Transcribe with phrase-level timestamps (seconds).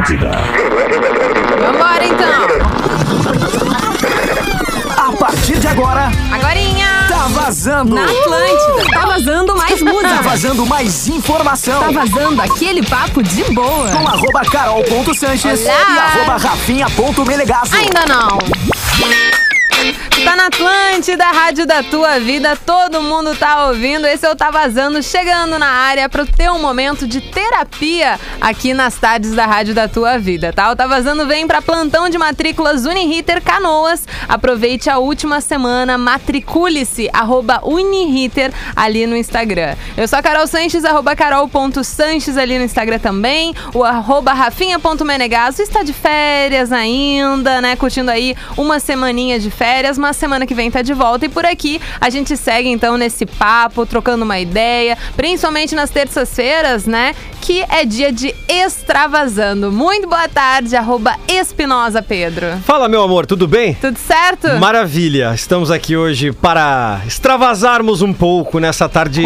[0.00, 0.30] Atlântida.
[1.60, 2.46] Vambora então.
[4.96, 6.86] A partir de agora, Agorinha.
[7.08, 7.94] tá vazando.
[7.94, 8.90] Na Atlântida.
[8.94, 10.22] Tá vazando mais Tá música.
[10.22, 11.80] vazando mais informação.
[11.80, 13.90] Tá vazando aquele papo de boa.
[13.90, 17.76] Com arroba carol.sanches e arroba rafinha.melegazo.
[17.76, 18.38] Ainda não.
[20.30, 24.06] Tá na Atlântida, Rádio da Tua Vida, todo mundo tá ouvindo.
[24.06, 28.94] Esse eu Tá Vazando, chegando na área para ter um momento de terapia aqui nas
[28.94, 30.70] tardes da Rádio da Tua Vida, tá?
[30.70, 34.06] O Tá Vazando vem para plantão de matrículas Uniriter Canoas.
[34.28, 39.74] Aproveite a última semana, matricule-se, arroba Uniriter ali no Instagram.
[39.96, 43.52] Eu sou a Carol Sanches, arroba carol.sanches ali no Instagram também.
[43.74, 47.74] O arroba rafinha.menegaso está de férias ainda, né?
[47.74, 51.26] Curtindo aí uma semaninha de férias, mas semana que vem tá de volta.
[51.26, 56.86] E por aqui a gente segue então nesse papo, trocando uma ideia, principalmente nas terças-feiras,
[56.86, 57.14] né?
[57.40, 59.72] Que é dia de extravasando.
[59.72, 62.46] Muito boa tarde, arroba Espinosa Pedro.
[62.64, 63.74] Fala, meu amor, tudo bem?
[63.74, 64.48] Tudo certo?
[64.58, 69.24] Maravilha, estamos aqui hoje para extravasarmos um pouco nessa tarde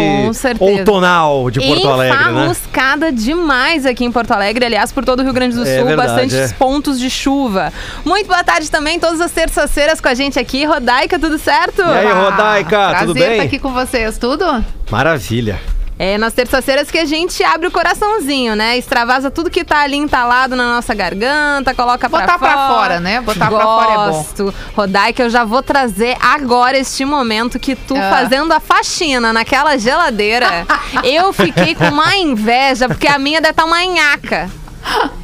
[0.59, 2.31] outonal de Porto Alegre, né?
[2.31, 5.87] Enfarruscada demais aqui em Porto Alegre, aliás, por todo o Rio Grande do É Sul,
[5.87, 6.55] verdade, bastantes é.
[6.55, 7.73] pontos de chuva.
[8.05, 10.63] Muito boa tarde também, todas as terças-feiras com a gente aqui.
[10.85, 11.81] Rodaica, tudo certo?
[11.81, 13.31] E aí, Rodaica, Prazer tudo bem?
[13.31, 14.63] estar aqui com vocês, tudo?
[14.91, 15.59] Maravilha.
[15.97, 18.77] É nas terças-feiras que a gente abre o coraçãozinho, né?
[18.77, 22.51] Extravasa tudo que tá ali entalado na nossa garganta, coloca pra Botar fora.
[22.51, 23.19] pra fora, né?
[23.21, 24.11] Botar pra fora é bom.
[24.11, 24.53] Gosto.
[24.75, 28.09] Rodaica, eu já vou trazer agora este momento que tu Ah.
[28.11, 30.67] fazendo a faxina naquela geladeira,
[31.03, 34.51] eu fiquei com uma inveja, porque a minha deve estar uma nhaca.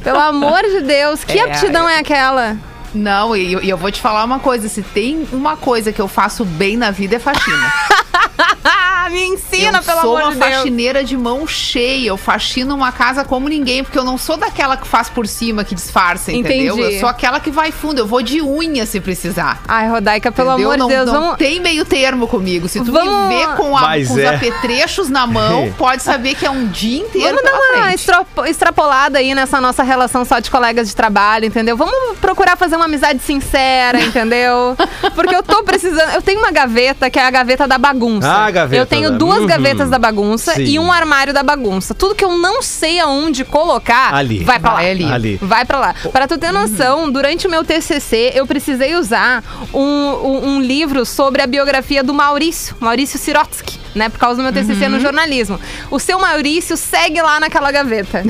[0.02, 2.56] Pelo amor de Deus, que É, aptidão é aquela?
[2.94, 6.44] Não, e eu, vou te falar uma coisa: se tem uma coisa que eu faço
[6.44, 7.72] bem na vida é faxina.
[9.10, 10.54] Me ensina, eu pelo sou amor uma de Deus.
[10.54, 12.08] faxineira de mão cheia.
[12.08, 15.64] Eu faxino uma casa como ninguém, porque eu não sou daquela que faz por cima,
[15.64, 16.74] que disfarça, entendeu?
[16.78, 16.94] Entendi.
[16.94, 17.98] Eu sou aquela que vai fundo.
[17.98, 19.60] Eu vou de unha se precisar.
[19.68, 20.68] Ai, Rodaica, pelo entendeu?
[20.70, 21.36] amor não, de Deus, não vamos...
[21.36, 22.68] tem meio termo comigo.
[22.68, 24.34] Se tu Vamos- me ver com, a- Mas com os é.
[24.34, 27.94] apetrechos na mão, pode saber que é um dia inteiro Vamos dar uma frente.
[27.94, 31.76] extra- extrapolada aí nessa nossa relação só de colegas de trabalho, entendeu?
[31.76, 34.74] Vamos procurar fazer uma amizade sincera, entendeu?
[35.14, 36.14] Porque eu tô precisando.
[36.14, 38.11] Eu tenho uma gaveta que é a gaveta da bagunça.
[38.22, 39.46] Ah, a gaveta Eu tenho da- duas Uhum.
[39.46, 40.64] gavetas da bagunça Sim.
[40.64, 41.94] e um armário da bagunça.
[41.94, 44.42] Tudo que eu não sei aonde colocar, Ali.
[44.44, 44.90] vai pra Vai lá.
[44.90, 45.04] ali.
[45.12, 45.38] Ali.
[45.40, 45.94] Vai pra lá.
[46.12, 49.42] Pra tu ter noção, durante o meu TCC, eu precisei usar
[49.72, 54.08] um, um- um livro sobre a biografia do Maurício, Maurício Sirotsky, né?
[54.08, 54.90] Por causa do meu TCC Uhum.
[54.92, 55.58] no jornalismo.
[55.90, 58.22] O seu Maurício segue lá naquela gaveta.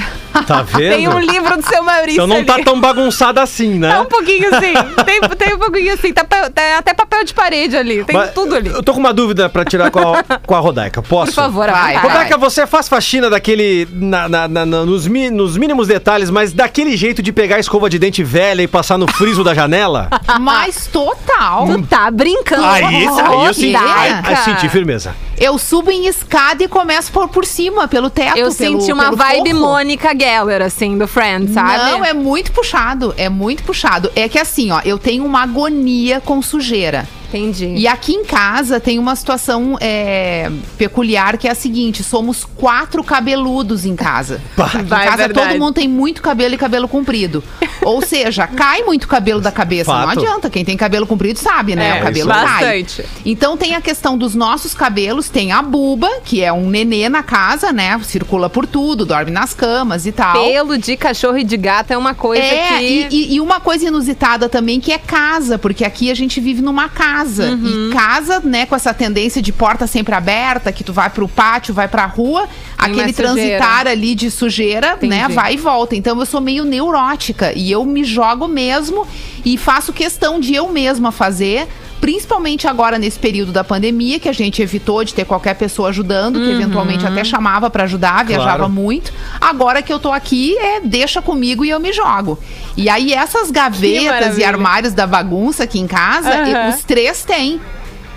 [0.47, 0.95] Tá vendo?
[0.95, 2.47] Tem um livro do seu Maurício Então não ali.
[2.47, 3.91] tá tão bagunçada assim, né?
[3.91, 4.73] Tá um pouquinho assim.
[5.05, 6.13] tem, tem um pouquinho assim.
[6.13, 8.05] Tá, tem até papel de parede ali.
[8.05, 8.69] Tem Mas tudo ali.
[8.71, 11.03] Eu tô com uma dúvida pra tirar com a, com a Rodaica.
[11.03, 11.33] Posso?
[11.33, 11.97] Por favor, Vai.
[11.97, 13.87] Rodaica, você faz faxina daquele.
[13.93, 17.61] na- na- na- na- nos, mi- nos mínimos detalhes, mas daquele jeito de pegar a
[17.61, 20.09] escova de dente velha e passar no friso da janela?
[20.41, 21.67] Mas total.
[21.67, 22.65] Tu tá brincando.
[22.65, 25.15] Aí, aí eu senti, aí, aí senti firmeza.
[25.43, 28.37] Eu subo em escada e começo por, por cima, pelo teto.
[28.39, 29.61] Eu pelo- senti uma vibe forro.
[29.61, 31.91] Mônica Geller, assim, do Friends, sabe?
[31.91, 33.13] Não, é muito puxado.
[33.17, 34.11] É muito puxado.
[34.15, 37.09] É que assim, ó, eu tenho uma agonia com sujeira.
[37.39, 37.75] Entendi.
[37.77, 43.03] E aqui em casa tem uma situação é, peculiar que é a seguinte: somos quatro
[43.03, 44.41] cabeludos em casa.
[44.59, 45.33] Aqui em casa verdade.
[45.51, 47.43] todo mundo tem muito cabelo e cabelo comprido.
[47.83, 49.93] Ou seja, cai muito cabelo da cabeça.
[49.93, 50.19] Não Fato.
[50.21, 50.51] adianta.
[50.51, 51.97] Quem tem cabelo comprido sabe, né?
[51.99, 52.41] É, o cabelo isso.
[52.41, 52.83] cai.
[52.83, 53.05] Bastante.
[53.25, 57.23] Então tem a questão dos nossos cabelos, tem a buba, que é um nenê na
[57.23, 57.99] casa, né?
[58.05, 60.35] Circula por tudo, dorme nas camas e tal.
[60.45, 62.85] Pelo de cachorro e de gato é uma coisa É, que...
[62.85, 66.61] e, e- e uma coisa inusitada também que é casa, porque aqui a gente vive
[66.63, 67.22] numa casa.
[67.25, 67.91] Uhum.
[67.91, 71.73] E casa, né, com essa tendência de porta sempre aberta, que tu vai pro pátio,
[71.73, 73.35] vai pra rua, aquele mais sujeira.
[73.35, 75.33] transitar ali de sujeira, né, Entendi.
[75.35, 75.95] vai e volta.
[75.97, 79.07] Então eu sou meio neurótica e eu me jogo mesmo
[79.45, 81.69] e faço questão de eu mesma fazer.
[82.03, 86.41] Principalmente agora nesse período da pandemia, que a gente evitou de ter qualquer pessoa ajudando,
[86.41, 87.13] que eventualmente Uhum.
[87.13, 88.69] até chamava pra ajudar, viajava Claro.
[88.69, 89.13] muito.
[89.41, 92.37] Agora que eu tô aqui, é deixa comigo e eu me jogo.
[92.77, 97.61] E aí essas gavetas e armários da bagunça aqui em casa, eu- os três têm.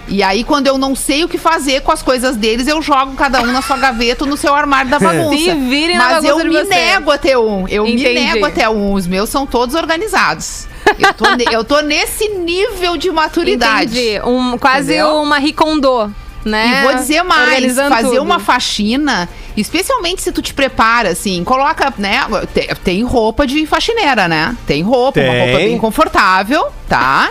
[0.08, 3.14] E aí, quando eu não sei o que fazer com as coisas deles, eu jogo
[3.16, 4.98] cada um na sua gaveta ou no seu armário da
[5.30, 5.38] bagunça.
[5.38, 6.70] Se virem Mas eu bagunça de me vocês.
[6.92, 7.68] nego a ter um.
[7.68, 8.04] Eu Entendi.
[8.10, 8.94] me nego a ter um.
[8.94, 10.68] Os meus são todos organizados.
[11.00, 14.00] Eu tô, ne- eu tô nesse nível de maturidade.
[14.00, 14.22] Entendi.
[14.26, 15.16] Um, quase Entendeu?
[15.22, 16.82] uma Ricondo, né?
[16.82, 18.22] E vou dizer mais, fazer tudo.
[18.22, 19.28] uma faxina,
[19.58, 22.22] especialmente se tu te prepara, assim, coloca, né?
[22.54, 24.56] te- Tem roupa de faxineira, né?
[24.68, 25.42] Tem roupa, uma Tem.
[25.42, 27.30] roupa bem confortável, tá?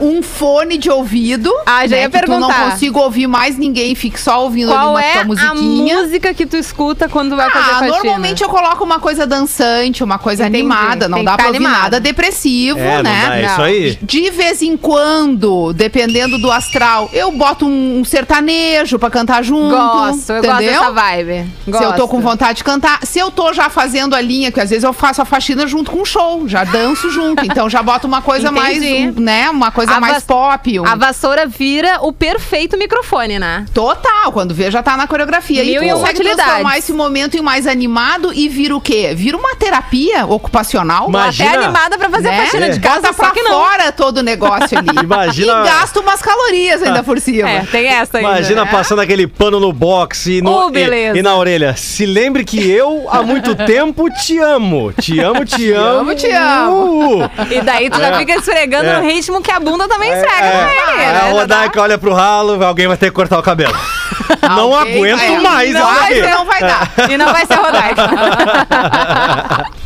[0.00, 1.52] Um fone de ouvido.
[1.66, 2.70] Ah, já ia que Tu não perguntar.
[2.72, 5.24] consigo ouvir mais ninguém, fique só ouvindo Qual ali é uma a
[5.54, 5.96] musiquinha.
[6.02, 7.96] música que tu escuta quando vai fazer Ah, faxina?
[7.96, 10.58] normalmente eu coloco uma coisa dançante, uma coisa Entendi.
[10.60, 11.08] animada.
[11.08, 13.26] Não Tem dá que pra ouvir nada depressivo, É, não né?
[13.28, 13.64] dá, é isso Não.
[13.64, 13.98] aí.
[14.02, 19.74] De vez em quando, dependendo do astral, eu boto um, um sertanejo pra cantar junto.
[19.76, 20.52] Gosto, eu entendeu?
[20.52, 21.46] gosto dessa vibe.
[21.64, 22.08] Se eu tô Gosto.
[22.08, 23.00] com vontade de cantar.
[23.04, 25.90] Se eu tô já fazendo a linha, que às vezes eu faço a faxina junto
[25.90, 27.44] com o show, já danço junto.
[27.44, 29.18] Então já boto uma coisa mais, Entendi.
[29.18, 29.50] um, né?
[29.50, 30.80] Uma coisa A mais pop.
[30.80, 33.64] um- A vassoura vira o perfeito microfone, né?
[33.72, 35.62] Total, quando vê já tá na coreografia.
[35.64, 39.12] Mil e tu consegue transformar esse momento em mais animado e vira o quê?
[39.14, 41.08] Vira uma terapia ocupacional.
[41.08, 42.42] Imagina- Até animada pra fazer né?
[42.42, 43.52] faxina de Bota casa, pra só que não.
[43.52, 44.88] fora todo o negócio ali.
[45.02, 47.48] Imagina- E gasta umas calorias ainda por cima.
[47.48, 48.30] É, tem essa ainda.
[48.30, 48.70] Imagina né?
[48.70, 51.18] passando aquele pano no box e, no, Oh, e- beleza.
[51.18, 51.74] e na orelha.
[51.76, 54.92] Se lembre que eu, há muito tempo, te amo.
[54.92, 56.00] Te amo, te amo.
[56.00, 57.24] amo, te amo.
[57.24, 57.30] Uh!
[57.50, 58.18] E daí tu já É.
[58.18, 59.00] fica esfregando É.
[59.00, 61.20] no ritmo que a bunda também segue É, também, é, né?
[61.20, 63.74] a Rodaica olha pro ralo, alguém vai ter que cortar o cabelo.
[64.42, 66.90] não Alguém aguento vai- mais não, vai, não vai dar.
[67.10, 68.08] E não vai ser Rodaica.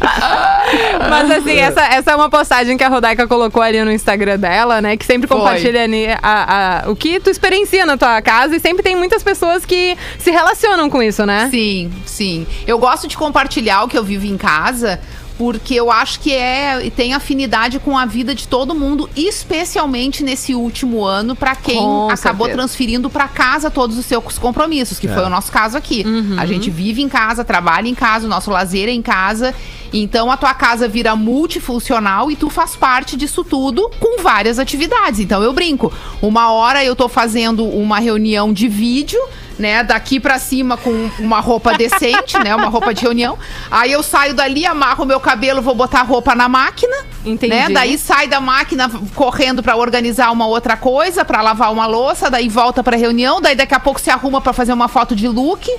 [1.08, 4.80] Mas assim, essa, essa é uma postagem que a Rodaica colocou ali no Instagram dela,
[4.80, 4.96] né?
[4.96, 5.36] Que sempre Foi.
[5.36, 8.56] compartilha ali a- a- o que tu experiencia na tua casa.
[8.56, 11.48] E sempre tem muitas pessoas que se relacionam com isso, né?
[11.50, 12.46] Sim, sim.
[12.66, 14.98] Eu gosto de compartilhar o que eu vivo em casa.
[15.42, 20.54] Porque eu acho que é tem afinidade com a vida de todo mundo, especialmente nesse
[20.54, 22.52] último ano, pra quem Com acabou certeza.
[22.68, 25.12] transferindo pra casa todos os seus compromissos, que É.
[25.12, 26.04] foi o nosso caso aqui.
[26.06, 26.36] Uhum.
[26.38, 29.52] A gente vive em casa, trabalha em casa, o nosso lazer é em casa.
[29.92, 35.20] Então a tua casa vira multifuncional e tu faz parte disso tudo com várias atividades.
[35.20, 35.92] Então eu brinco.
[36.22, 39.20] Uma hora eu tô fazendo uma reunião de vídeo,
[39.58, 43.38] né, daqui pra cima com uma roupa decente, né, uma roupa de reunião.
[43.70, 46.94] Aí eu saio dali, amarro meu cabelo, vou botar a roupa na máquina,
[47.24, 47.54] Entendi.
[47.54, 47.68] né?
[47.68, 52.48] Daí sai da máquina correndo pra organizar uma outra coisa, pra lavar uma louça, daí
[52.48, 55.70] volta pra reunião, daí daqui a pouco se arruma pra fazer uma foto de look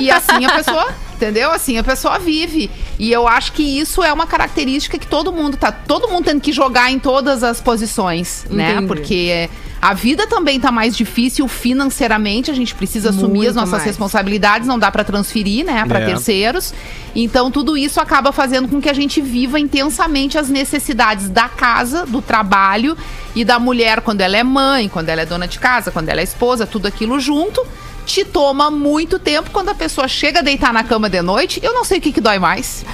[0.00, 1.50] e assim a pessoa, entendeu?
[1.50, 2.70] Assim a pessoa vive.
[2.98, 6.40] E eu acho que isso é uma característica que todo mundo tá, todo mundo tendo
[6.40, 8.72] que jogar em todas as posições, né?
[8.72, 8.86] Entendi.
[8.86, 9.50] Porque
[9.80, 13.84] a vida também tá mais difícil financeiramente, a gente precisa assumir Muito as nossas mais.
[13.84, 16.06] responsabilidades, não dá pra transferir, né, Pra É.
[16.06, 16.72] terceiros.
[17.14, 22.04] Então tudo isso acaba fazendo com que a gente viva intensamente as necessidades da casa,
[22.06, 22.96] do trabalho
[23.34, 26.20] e da mulher quando ela é mãe, quando ela é dona de casa, quando ela
[26.20, 27.64] é esposa, tudo aquilo junto.
[28.04, 31.58] Te toma muito tempo quando a pessoa chega a deitar na cama de noite.
[31.62, 32.84] Eu não sei o que, que dói mais.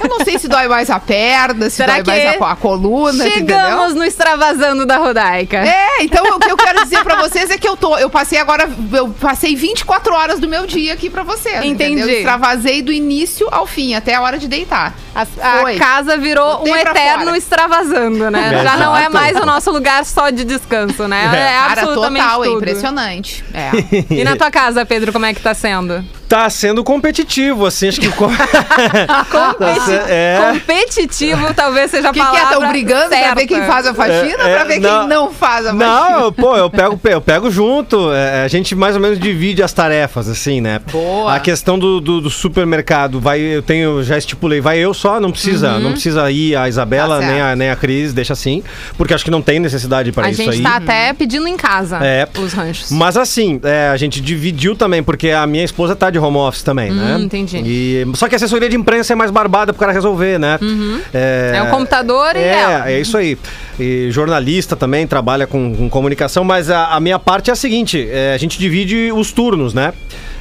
[0.00, 3.26] Eu não sei se dói mais a perna, se Será dói mais a, a coluna,
[3.26, 3.56] entendeu?
[3.56, 5.58] Chegamos no extravasando da Rodaica.
[5.58, 8.38] É, então o que eu quero dizer pra vocês é que eu tô, eu passei
[8.38, 11.64] agora, eu passei 24 horas do meu dia aqui pra vocês.
[11.64, 11.92] Entendi.
[11.94, 12.08] Entendeu?
[12.08, 14.94] Extravasei do início ao fim, até a hora de deitar.
[15.42, 17.36] A, a casa virou Botei um pra eterno fora.
[17.38, 18.50] extravasando, né?
[18.54, 19.14] É, Já não é exato.
[19.14, 21.24] mais o nosso lugar só de descanso, né?
[21.26, 21.28] É,
[21.58, 22.56] Cara, absolutamente total, é tudo.
[22.58, 23.44] impressionante.
[23.52, 23.70] É.
[24.14, 26.04] E na tua casa, Pedro, como é que tá sendo?
[26.28, 28.10] Tá sendo competitivo, assim, acho que.
[28.10, 28.28] co-
[29.30, 30.38] Competi- É.
[30.52, 32.28] Competitivo talvez seja a O que, que é?
[32.30, 33.34] palavra Estão brigando pra certa.
[33.34, 34.98] ver quem faz a faxina É, pra é, ver não.
[35.00, 35.86] quem não faz a faxina?
[35.86, 38.12] Não, eu- pô, eu pego, eu pego junto.
[38.12, 40.80] é, a gente mais ou menos divide as tarefas, assim, né?
[40.92, 41.34] Boa.
[41.34, 45.30] A questão do, do, do supermercado, vai, eu tenho, já estipulei, vai eu só, não
[45.32, 47.20] precisa, não precisa ir a Isabela Uhum.
[47.22, 48.62] Tá nem, a, nem a Cris, deixa assim,
[48.96, 50.62] porque acho que não tem necessidade para A isso gente aí.
[50.62, 52.28] tá até pedindo em casa É.
[52.38, 52.90] os ranchos.
[52.90, 56.62] Mas assim, é, a gente dividiu também, porque a minha esposa tá de home office
[56.62, 57.16] também, né?
[57.16, 57.58] Hum, entendi.
[57.64, 60.58] E, só que a assessoria de imprensa é mais barbada pro cara resolver, né?
[61.14, 62.90] É, É um computador e é, ela.
[62.90, 63.36] é isso aí.
[63.80, 68.08] E jornalista também trabalha com, com comunicação, mas a, a minha parte é a seguinte:
[68.10, 69.92] é, a gente divide os turnos, né?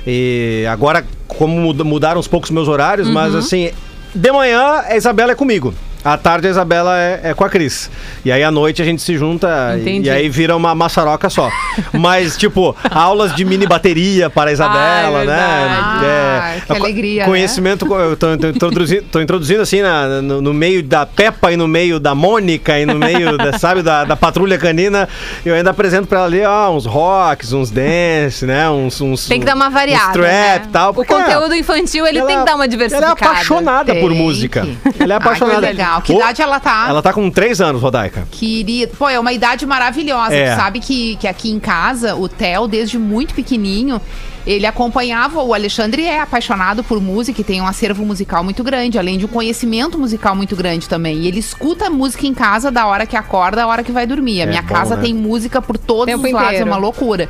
[0.05, 3.39] E agora, como muda- mudaram uns poucos meus horários, mas Uhum.
[3.39, 3.69] assim,
[4.13, 5.73] de manhã a Isabela é comigo.
[6.03, 7.89] À tarde a Isabela é, é com a Cris.
[8.23, 10.07] E aí à noite a gente se junta e- Entendi.
[10.07, 11.49] e aí vira uma maçaroca só.
[11.91, 14.79] Mas, tipo, aulas de mini bateria para a Isabela,
[15.19, 15.25] Ah, é né?
[15.25, 15.75] verdade.
[15.77, 17.27] Ah, que co- alegria, né?
[17.27, 21.51] Conhecimento, co- eu tô, tô introduzindo, tô introduzindo assim na- no, no meio da Peppa
[21.51, 25.09] e no meio da Mônica e no meio, da, sabe, da, da patrulha canina.
[25.45, 28.69] Eu ainda apresento pra ela ali, ó, uns rocks, uns dance, né?
[28.69, 30.09] Uns, uns, Tem que dar uma variada.
[30.09, 30.69] Uns trap né?
[30.71, 30.91] tal.
[30.91, 33.07] O conteúdo infantil, ele ela- tem que dar uma Ela diversificada.
[33.19, 34.61] é apaixonada por Tem música.
[34.61, 35.03] que.
[35.03, 35.67] Ela é Ah, que apaixonada.
[35.87, 36.01] Legal.
[36.01, 36.85] Que Ô, idade ela tá?
[36.89, 38.27] Ela tá com três anos, Rodaica.
[38.31, 38.91] Querida.
[38.97, 40.33] Pô, é uma idade maravilhosa.
[40.35, 40.51] É.
[40.53, 44.01] Tu sabe que, que aqui em casa, o Theo, desde muito pequenininho,
[44.45, 45.41] ele acompanhava.
[45.41, 49.25] O Alexandre é apaixonado por música e tem um acervo musical muito grande, além de
[49.25, 51.17] um conhecimento musical muito grande também.
[51.19, 54.41] E ele escuta música em casa da hora que acorda à hora que vai dormir.
[54.41, 55.01] A É minha bom, casa né?
[55.01, 56.69] tem música por todos Tempo os lados, é inteiro.
[56.69, 57.29] uma loucura.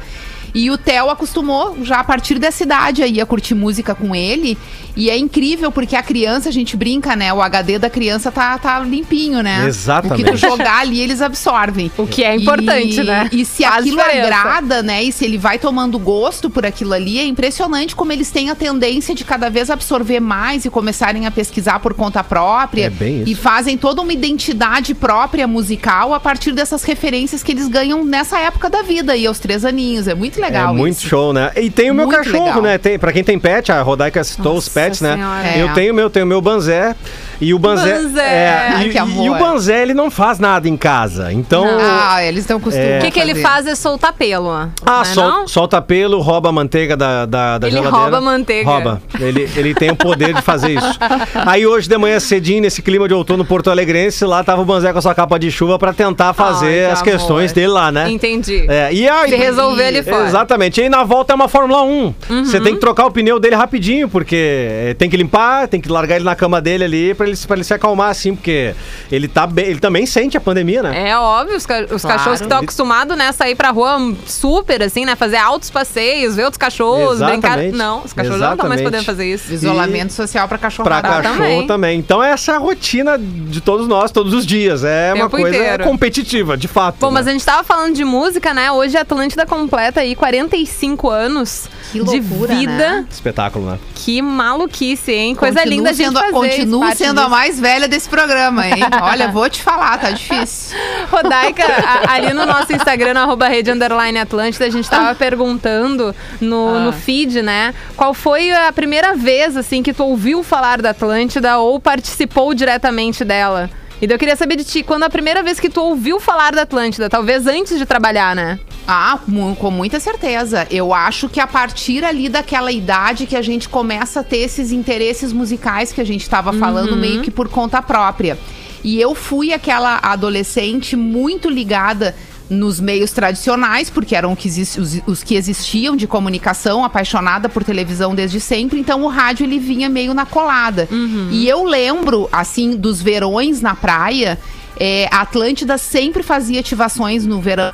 [0.53, 4.57] E o Theo acostumou já a partir dessa idade aí a curtir música com ele.
[4.95, 7.31] E é incrível porque a criança, a gente brinca, né?
[7.31, 9.65] O HD da criança tá, tá limpinho, né?
[9.67, 10.21] Exatamente.
[10.21, 11.91] O que tu jogar ali, eles absorvem.
[11.97, 13.29] O que é importante, E- né?
[13.31, 14.27] E se Faz aquilo diferença.
[14.27, 15.03] agrada, né?
[15.03, 18.55] E se ele vai tomando gosto por aquilo ali, é impressionante como eles têm a
[18.55, 22.85] tendência de cada vez absorver mais e começarem a pesquisar por conta própria.
[22.85, 23.29] É bem isso.
[23.31, 28.39] E fazem toda uma identidade própria musical a partir dessas referências que eles ganham nessa
[28.39, 30.07] época da vida aí, aos três aninhos.
[30.07, 31.07] É muito legal é muito isso.
[31.07, 31.51] show, né?
[31.55, 32.61] E tem o meu Muito cachorro, legal.
[32.61, 32.77] né?
[32.77, 35.13] Tem, pra quem tem pet, a Rodaica citou os Nossa pets, né?
[35.15, 35.47] Senhora.
[35.47, 35.61] É.
[35.61, 36.95] Eu tenho o meu, tenho o meu Banzé.
[37.39, 37.93] E o Banzé.
[37.93, 38.21] Banzé.
[38.21, 39.25] É, Ai, e, que amor.
[39.25, 41.31] e o Banzé, ele não faz nada em casa.
[41.31, 41.65] Então.
[41.79, 42.97] Ah, eles estão acostumados.
[42.97, 44.49] O que, que ele faz é soltar pelo.
[44.51, 45.47] Ah, não é sol- não?
[45.47, 48.01] solta pelo, rouba a manteiga da, da, da Ele geladeira.
[48.01, 48.69] rouba a manteiga.
[48.69, 49.01] Rouba.
[49.19, 50.99] Ele, ele tem o poder de fazer isso.
[51.45, 54.91] Aí hoje de manhã cedinho, nesse clima de outono porto alegrense, lá tava o Banzé
[54.91, 57.55] com a sua capa de chuva pra tentar fazer Ai, as que questões amor.
[57.55, 58.09] dele lá, né?
[58.09, 58.65] Entendi.
[58.67, 60.21] É, e aí, Se resolver ali fora.
[60.21, 60.27] Uhum.
[60.27, 60.79] Exatamente.
[60.79, 62.13] E aí na volta é uma Fórmula 1.
[62.45, 65.89] Você tem que trocar o pneu dele rapidinho, porque eh, tem que limpar, tem que
[65.89, 68.73] largar ele na cama dele ali pra ele, pra ele se acalmar assim, porque
[69.11, 71.09] ele tá bem, ele também sente a pandemia, né?
[71.09, 72.17] É óbvio, os, ca- os Claro.
[72.17, 76.43] cachorros que estão acostumados, né, sair pra rua super, assim, né, fazer altos passeios, ver
[76.43, 77.57] outros cachorros, brincar.
[77.59, 77.75] Exatamente.
[77.75, 78.83] Não, os cachorros não estão mais Exatamente.
[78.83, 79.53] podendo fazer isso.
[79.53, 80.87] Isolamento social pra cachorro.
[80.87, 81.67] Pra cachorro também.
[81.67, 81.99] também.
[81.99, 84.83] Então essa é a rotina de todos nós, todos os dias.
[84.83, 85.83] É uma Tempo coisa inteiro.
[85.83, 86.97] competitiva, de fato.
[86.99, 87.13] Bom, né?
[87.15, 88.71] mas a gente tava falando de música, né?
[88.71, 92.71] Hoje a Atlântida completa aí 45 anos Que loucura, de vida.
[92.77, 93.05] né?
[93.09, 93.79] Espetáculo, né?
[93.95, 95.35] Que maluquice, hein?
[95.35, 96.31] Coisa Continuo linda a gente sendo, fazer.
[96.33, 98.75] Continuo parte sendo a mais velha desse programa, hein?
[99.01, 100.77] Olha, vou te falar, tá difícil.
[101.11, 106.15] Rodaica, a- ali no nosso Instagram, no arroba rede underline Atlântida, a gente tava perguntando
[106.41, 106.79] no, Ah.
[106.79, 107.73] no feed, né?
[107.95, 113.23] Qual foi a primeira vez, assim, que tu ouviu falar da Atlântida ou participou diretamente
[113.23, 113.69] dela?
[113.99, 116.53] E daí eu queria saber de ti, quando a primeira vez que tu ouviu falar
[116.53, 118.59] da Atlântida, talvez antes de trabalhar, né?
[118.87, 119.19] Ah,
[119.59, 120.67] com muita certeza.
[120.69, 124.71] Eu acho que a partir ali daquela idade que a gente começa a ter esses
[124.71, 128.37] interesses musicais que a gente estava falando, meio que por conta própria.
[128.83, 132.15] E eu fui aquela adolescente muito ligada
[132.49, 138.15] nos meios tradicionais, porque eram que os, os que existiam de comunicação, apaixonada por televisão
[138.15, 140.87] desde sempre, então o rádio ele vinha meio na colada.
[141.31, 144.39] E eu lembro, assim, dos verões na praia,
[144.79, 147.73] é, a Atlântida sempre fazia ativações no verão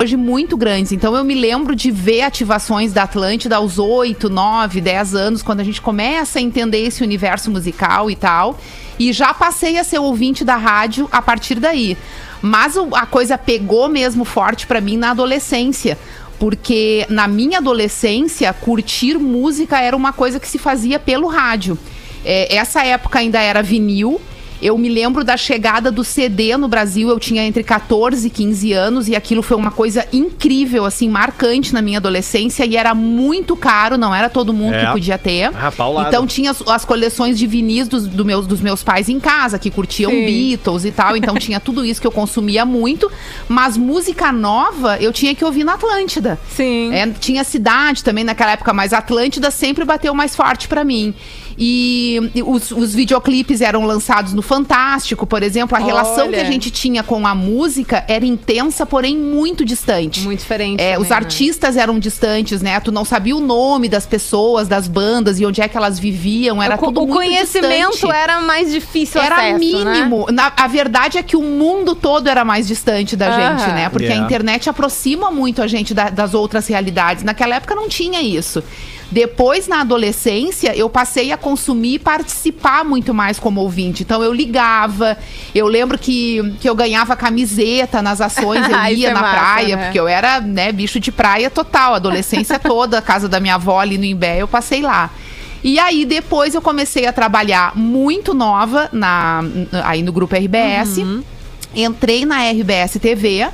[0.00, 0.92] hoje muito grandes.
[0.92, 5.60] Então eu me lembro de ver ativações da Atlântida aos 8, 9, 10 anos, quando
[5.60, 8.58] a gente começa a entender esse universo musical e tal.
[8.98, 11.96] E já passei a ser ouvinte da rádio a partir daí.
[12.40, 15.98] Mas a coisa pegou mesmo forte pra mim na adolescência.
[16.38, 21.76] Porque na minha adolescência, curtir música era uma coisa que se fazia pelo rádio.
[22.24, 24.20] É, essa época ainda era vinil.
[24.60, 28.72] Eu me lembro da chegada do CD no Brasil, eu tinha entre 14 e 15
[28.72, 33.54] anos e aquilo foi uma coisa incrível, assim, marcante na minha adolescência e era muito
[33.54, 34.86] caro, não era todo mundo É.
[34.86, 35.50] que podia ter.
[35.54, 35.72] Ah.
[36.08, 39.58] Então tinha as, as coleções de vinis dos, do meus, dos meus pais em casa,
[39.58, 40.26] que curtiam Sim.
[40.26, 43.10] Beatles e tal, então tinha tudo isso que eu consumia muito,
[43.48, 46.38] mas música nova eu tinha que ouvir na Atlântida.
[46.50, 46.92] Sim.
[46.92, 51.14] É, tinha cidade também naquela época, mas Atlântida sempre bateu mais forte pra mim.
[51.58, 55.76] E e os, os videoclipes eram lançados no Fantástico, por exemplo.
[55.76, 56.34] A relação Olha.
[56.38, 60.20] que a gente tinha com a música era intensa, porém muito distante.
[60.20, 60.80] Muito diferente.
[60.80, 61.16] É, também, os né?
[61.16, 62.78] artistas eram distantes, né?
[62.80, 66.62] Tu não sabia o nome das pessoas, das bandas e onde é que elas viviam.
[66.62, 68.14] Era o, tudo o muito conhecimento distante.
[68.16, 69.94] era mais difícil Era acesso, né?
[69.94, 70.26] mínimo.
[70.30, 73.88] Na- a verdade é que o mundo todo era mais distante da gente, né?
[73.88, 74.22] Porque Yeah.
[74.22, 77.22] a internet aproxima muito a gente da- das outras realidades.
[77.24, 78.62] Naquela época não tinha isso.
[79.10, 84.02] Depois, na adolescência, eu passei a consumir e participar muito mais como ouvinte.
[84.02, 85.16] Então, eu ligava.
[85.54, 89.76] Eu lembro que, que eu ganhava camiseta nas ações, eu ia é na massa, praia,
[89.76, 89.84] né?
[89.84, 91.94] porque eu era, né, bicho de praia total.
[91.94, 95.10] Adolescência toda, a casa da minha avó ali no Imbé, eu passei lá.
[95.64, 99.42] E aí, depois, eu comecei a trabalhar muito nova na,
[99.84, 100.98] aí no grupo RBS.
[100.98, 101.24] Uhum.
[101.74, 103.48] Entrei na RBS TV.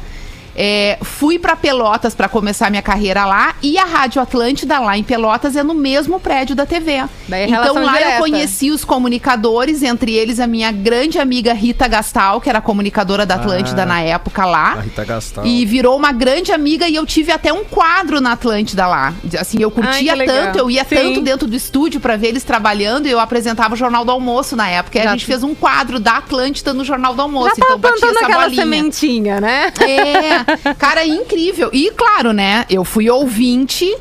[0.56, 5.02] É, fui pra Pelotas pra começar minha carreira lá e a Rádio Atlântida lá em
[5.02, 7.04] Pelotas é no mesmo prédio da TV.
[7.28, 8.11] Daí é então lá direta.
[8.16, 13.25] eu conheci os comunicadores, entre eles a minha grande amiga Rita Gastal, que era comunicadora
[13.26, 13.87] da Atlântida Ah.
[13.87, 14.73] na época lá.
[14.75, 15.46] A Rita Gastal.
[15.46, 19.12] E virou uma grande amiga e eu tive até um quadro na Atlântida lá.
[19.38, 20.94] Assim, eu curtia Ai, tanto, eu ia Sim.
[20.96, 24.54] tanto dentro do estúdio pra ver eles trabalhando e eu apresentava o Jornal do Almoço
[24.56, 24.99] na época.
[24.99, 27.50] E a gente fez um quadro da Atlântida no Jornal do Almoço.
[27.56, 28.62] Já tava então batia plantando essa aquela bolinha.
[28.62, 29.73] sementinha, né?
[29.80, 30.43] É,
[30.78, 31.70] cara, incrível.
[31.72, 32.64] E claro, né?
[32.68, 33.94] Eu fui ouvinte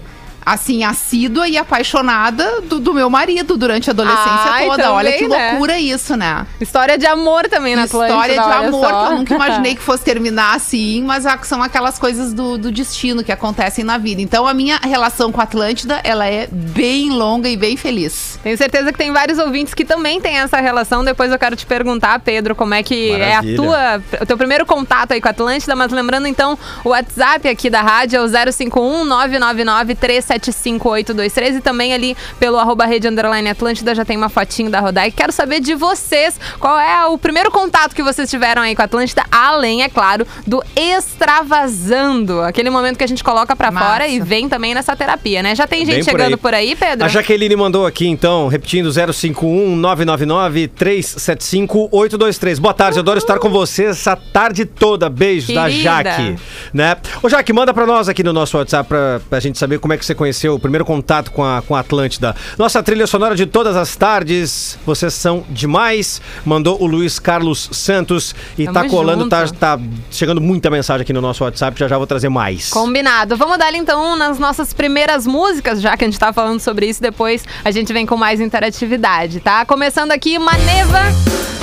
[0.45, 4.91] assim, assídua e apaixonada do, do meu marido durante a adolescência Ai, toda.
[4.91, 5.49] Olha também, que né?
[5.51, 6.45] loucura isso, né?
[6.59, 8.13] História de amor também na Atlântida.
[8.13, 9.05] História de olha amor, só.
[9.05, 13.23] que eu nunca imaginei que fosse terminar assim, mas são aquelas coisas do, do destino
[13.23, 14.21] que acontecem na vida.
[14.21, 18.39] Então a minha relação com a Atlântida, ela é bem longa e bem feliz.
[18.43, 21.03] Tenho certeza que tem vários ouvintes que também têm essa relação.
[21.03, 23.55] Depois eu quero te perguntar, Pedro, como é que é a Maravilha.
[23.55, 25.75] tua, o teu primeiro contato aí com a Atlântida.
[25.75, 31.61] Mas lembrando então, o WhatsApp aqui da rádio é o 051 999 375 823 e
[31.61, 35.11] também ali pelo arroba rede underline Atlântida já tem uma fotinho da Rodai.
[35.11, 38.85] Quero saber de vocês, qual é o primeiro contato que vocês tiveram aí com a
[38.85, 42.41] Atlântida, além, é claro, do extravasando.
[42.41, 43.85] Aquele momento que a gente coloca pra Massa.
[43.85, 45.55] fora e vem também nessa terapia, né?
[45.55, 46.37] Já tem gente Bem por chegando aí.
[46.37, 47.05] por aí, Pedro?
[47.05, 52.59] A Jaqueline mandou aqui, então, repetindo, 051 999 375 823.
[52.59, 55.09] Boa tarde, adoro estar com vocês essa tarde toda.
[55.09, 55.83] Beijos da Querida.
[55.83, 56.35] Jaque.
[56.73, 56.95] Né?
[57.21, 59.97] Ô, Jaque, manda pra nós aqui no nosso WhatsApp pra, pra gente saber como é
[59.97, 62.33] que você conheceu o primeiro contato com a, com a Atlântida.
[62.57, 64.79] Nossa trilha sonora de todas as tardes.
[64.85, 66.21] Vocês são demais.
[66.45, 69.77] Mandou o Luiz Carlos Santos e Tamo tá colando, tá, tá
[70.09, 71.77] chegando muita mensagem aqui no nosso WhatsApp.
[71.77, 72.69] Já já vou trazer mais.
[72.69, 73.35] Combinado.
[73.35, 77.01] Vamos dar então nas nossas primeiras músicas, já que a gente tá falando sobre isso.
[77.01, 79.65] Depois a gente vem com mais interatividade, tá?
[79.65, 81.01] Começando aqui, Maneva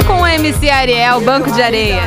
[0.07, 2.03] com o MC Ariel, Banco de Areia.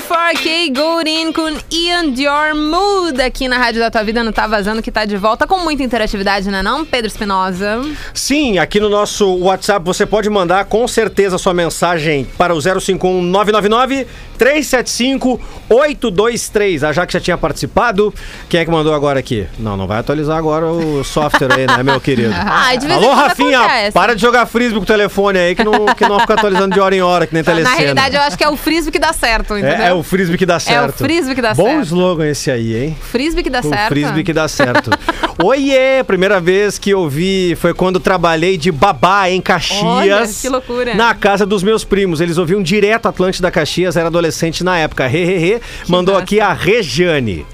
[0.00, 4.80] 24K Golden com Ian Dior Mood aqui na Rádio da Tua Vida não Tá Vazando,
[4.82, 7.82] que tá de volta com muita interatividade, né não, Pedro Espinosa?
[8.14, 13.20] Sim, aqui no nosso WhatsApp você pode mandar com certeza sua mensagem para o 051
[13.22, 14.06] 999
[14.38, 15.38] 375
[15.68, 16.84] 823.
[16.84, 18.14] A Jaque já tinha participado.
[18.48, 19.46] Quem é que mandou agora aqui?
[19.58, 22.32] Não, não vai atualizar agora o software aí, né, meu querido?
[22.34, 23.92] Ai, de vez Alô, Rafinha, acontece.
[23.92, 26.80] para de jogar frisbee com o telefone aí que não, que não fica atualizando de
[26.80, 27.70] hora em hora, que nem telecena.
[27.70, 29.86] Na realidade, eu acho que é o frisbee que dá certo, entendeu?
[29.86, 30.98] É, é o frisbee que dá certo.
[31.04, 31.84] frisbee que dá Bom certo.
[31.86, 32.96] slogan esse aí, hein?
[33.10, 33.88] Frisbee que dá O certo.
[33.88, 34.90] frisbee que dá certo.
[35.42, 36.02] Oiê!
[36.06, 39.82] Primeira vez que eu vi foi quando trabalhei de babá em Caxias.
[39.82, 40.94] Olha, que loucura.
[40.94, 42.20] Na casa dos meus primos.
[42.20, 45.06] Eles ouviam direto Atlântida Caxias, era adolescente na época.
[45.06, 45.60] Hehehe.
[45.88, 46.24] Mandou massa.
[46.24, 47.46] aqui a Regiane.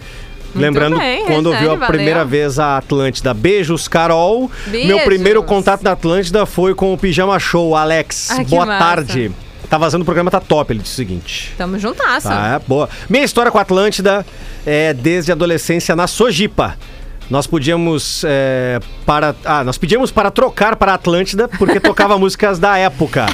[0.54, 1.86] Lembrando, bem, quando ouviu a valeu.
[1.86, 3.34] primeira vez a Atlântida.
[3.34, 4.50] Beijos, Carol.
[4.66, 5.02] Meu Beijos.
[5.04, 8.30] primeiro contato na Atlântida foi com o Pijama Show, Alex.
[8.30, 9.30] Ai, Boa tarde.
[9.68, 11.54] Tá vazando, o programa tá top, ele disse o seguinte.
[11.58, 12.28] Tamo juntasso.
[12.28, 12.88] Tá, é boa.
[13.08, 14.24] Minha história com a Atlântida
[14.64, 16.76] é desde a adolescência na Sojipa.
[17.28, 22.58] Nós podíamos é, para ah, nós pedíamos para trocar para a Atlântida porque tocava músicas
[22.58, 23.26] da época.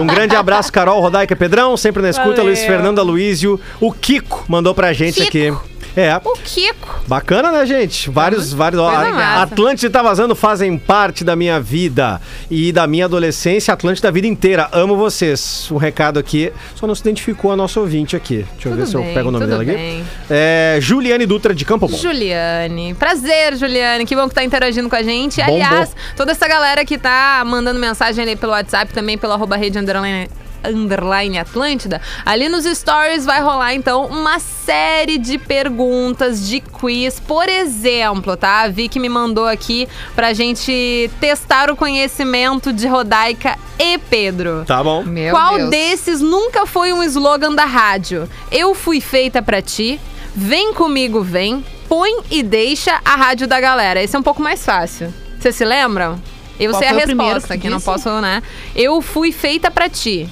[0.00, 2.44] Um grande abraço Carol, Rodaica, Pedrão, sempre na escuta, Valeu.
[2.44, 5.56] Luiz Fernando Aloísio, o Kiko mandou pra gente Kiko.
[5.58, 5.70] aqui.
[6.00, 6.20] É.
[6.24, 7.00] O Kiko.
[7.06, 8.08] Bacana, né, gente?
[8.10, 8.80] Vários, vários.
[8.80, 9.42] Ó, Coisa a- massa.
[9.42, 14.12] Atlântida e Tá Vazando fazem parte da minha vida e da minha adolescência, Atlântida da
[14.12, 14.68] vida inteira.
[14.72, 15.68] Amo vocês.
[15.70, 18.46] Um recado aqui, só não se identificou a nossa ouvinte aqui.
[18.54, 19.72] Deixa eu Tudo ver se eu bem, pego o nome dela aqui.
[19.72, 20.04] bem.
[20.30, 21.96] É, Juliane Dutra de Campo Bom.
[21.96, 22.94] Juliane.
[22.94, 24.04] Prazer, Juliane.
[24.06, 25.36] Que bom que tá interagindo com a gente.
[25.42, 25.94] Bom, Aliás, bom.
[26.16, 30.28] toda essa galera que tá mandando mensagem ali pelo WhatsApp, também pelo arroba rede underline,
[30.64, 37.20] underline Atlântida, ali nos stories vai rolar então uma série de perguntas de quiz.
[37.20, 38.62] Por exemplo, tá?
[38.62, 44.64] A Vicky me mandou aqui pra gente testar o conhecimento de Rodaica e Pedro.
[44.66, 45.02] Tá bom.
[45.02, 45.70] Meu Qual Deus.
[45.70, 48.28] desses nunca foi um slogan da rádio?
[48.50, 50.00] Eu fui feita pra ti,
[50.34, 54.02] vem comigo, vem, põe e deixa a rádio da galera.
[54.02, 55.12] Esse é um pouco mais fácil.
[55.38, 56.20] Vocês se lembram?
[56.58, 58.42] Eu Qual sei a resposta, que que não posso, né?
[58.76, 60.28] Eu fui feita pra ti.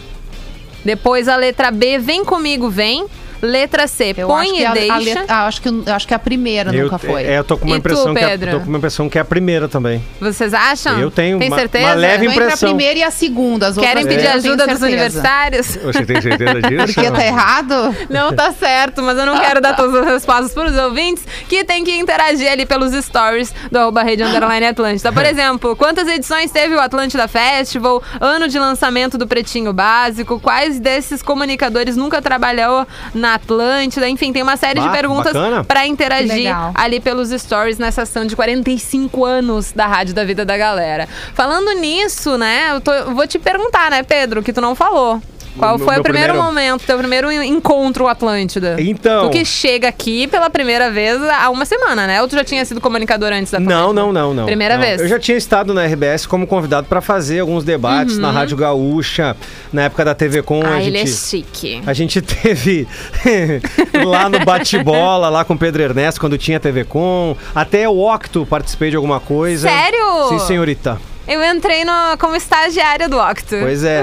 [0.89, 3.05] Depois a letra B, vem comigo, vem.
[3.41, 4.99] Letra C, Eu põe acho que e a- a deixa.
[5.21, 7.23] let- ah, acho, que, eu acho que a primeira Eu, nunca foi.
[7.25, 8.51] é, eu tô com uma E tu, impressão que é, Pedro?
[8.53, 10.03] tô com uma impressão que é a primeira também.
[10.21, 10.99] Vocês acham?
[10.99, 11.85] Eu tenho Tem uma- certeza?
[11.87, 12.69] uma leve Então, entre a impressão.
[12.71, 13.69] primeira e a segunda.
[13.69, 15.67] As Querem pedir tenho ajuda dos universitários?
[15.77, 16.95] Você tem certeza disso?
[16.95, 17.97] Porque tá errado?
[18.11, 21.65] Não tá certo, mas eu não quero dar todas as respostas para os ouvintes que
[21.65, 25.13] tem que interagir ali pelos stories do arroba Rede Underline Atlântida.
[25.13, 28.03] Por exemplo, quantas edições teve o Atlântida Festival?
[28.21, 30.41] Ano de lançamento do Pretinho Básico?
[30.41, 34.09] Quais desses comunicadores nunca trabalhou na Atlântida?
[34.09, 35.33] Enfim, tem uma série de Ah, perguntas
[35.67, 36.73] para interagir Legal.
[36.75, 41.09] ali pelos stories nessa ação de 45 anos da Rádio da Vida da Galera.
[41.35, 45.21] Falando nisso, né, eu, tô- eu vou te perguntar, né, Pedro, que tu não falou.
[45.59, 48.77] Qual foi o primeiro, primeiro- momento, teu primeiro encontro Atlântida?
[48.79, 49.29] Então.
[49.29, 52.23] Tu que chega aqui pela primeira vez há uma semana, né?
[52.23, 54.01] Ou tu já tinha sido comunicador antes da Não, Atlântida?
[54.01, 54.45] não, não, não.
[54.47, 54.83] Primeira Não.
[54.83, 55.01] vez.
[55.01, 58.23] Eu já tinha estado na RBS como convidado para fazer alguns debates Uhum.
[58.23, 59.37] na Rádio Gaúcha,
[59.73, 60.63] na época da TV Com.
[60.65, 61.17] Ah, a ele é gente...
[61.19, 61.83] chique.
[61.87, 62.87] A gente teve
[64.05, 67.37] lá no bate-bola, lá com o Pedro Ernesto, quando tinha TV Com.
[67.55, 69.69] Até o Octo participei de alguma coisa.
[69.69, 70.29] Sério?
[70.29, 71.01] Sim, senhorita.
[71.29, 73.57] Eu entrei no, como estagiária do Octo.
[73.61, 74.03] Pois é.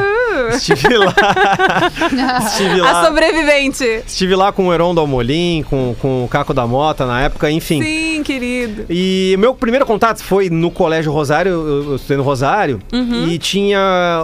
[0.53, 1.13] Estive lá.
[2.45, 3.05] estive A lá.
[3.05, 3.83] sobrevivente.
[4.05, 7.81] Estive lá com o Heron Dalmolin, com, com o Caco da Mota na época, enfim.
[7.81, 8.85] Sim, querido.
[8.89, 13.27] E o meu primeiro contato foi no Colégio Rosário, eu eu estudei no Rosário, Uhum.
[13.27, 13.79] e tinha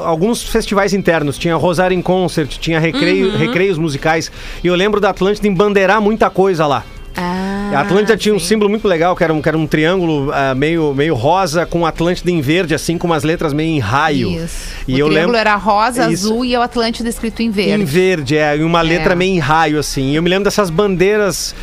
[0.06, 3.38] alguns festivais internos, tinha Rosário em Concert, tinha recreio, Uhum.
[3.38, 4.32] recreios musicais,
[4.64, 6.84] e eu lembro da Atlântida embandeirar muita coisa lá.
[7.16, 10.32] Ah, a Atlântida tinha um símbolo muito legal, que era um, que era um triângulo
[10.34, 14.32] ah, meio, meio rosa com Atlântida em verde, assim, com umas letras meio em raio.
[14.44, 14.72] Isso.
[14.88, 15.38] E o eu triângulo lembro...
[15.38, 16.28] era rosa, Isso.
[16.28, 17.82] azul e o Atlântida escrito em verde.
[17.82, 19.16] Em verde, é, e uma letra É.
[19.16, 20.12] meio em raio, assim.
[20.12, 21.56] E eu me lembro dessas bandeiras.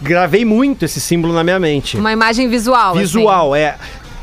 [0.00, 1.96] Gravei muito esse símbolo na minha mente.
[1.96, 2.92] Uma imagem visual.
[2.92, 3.00] assim.
[3.00, 3.76] Visual, é.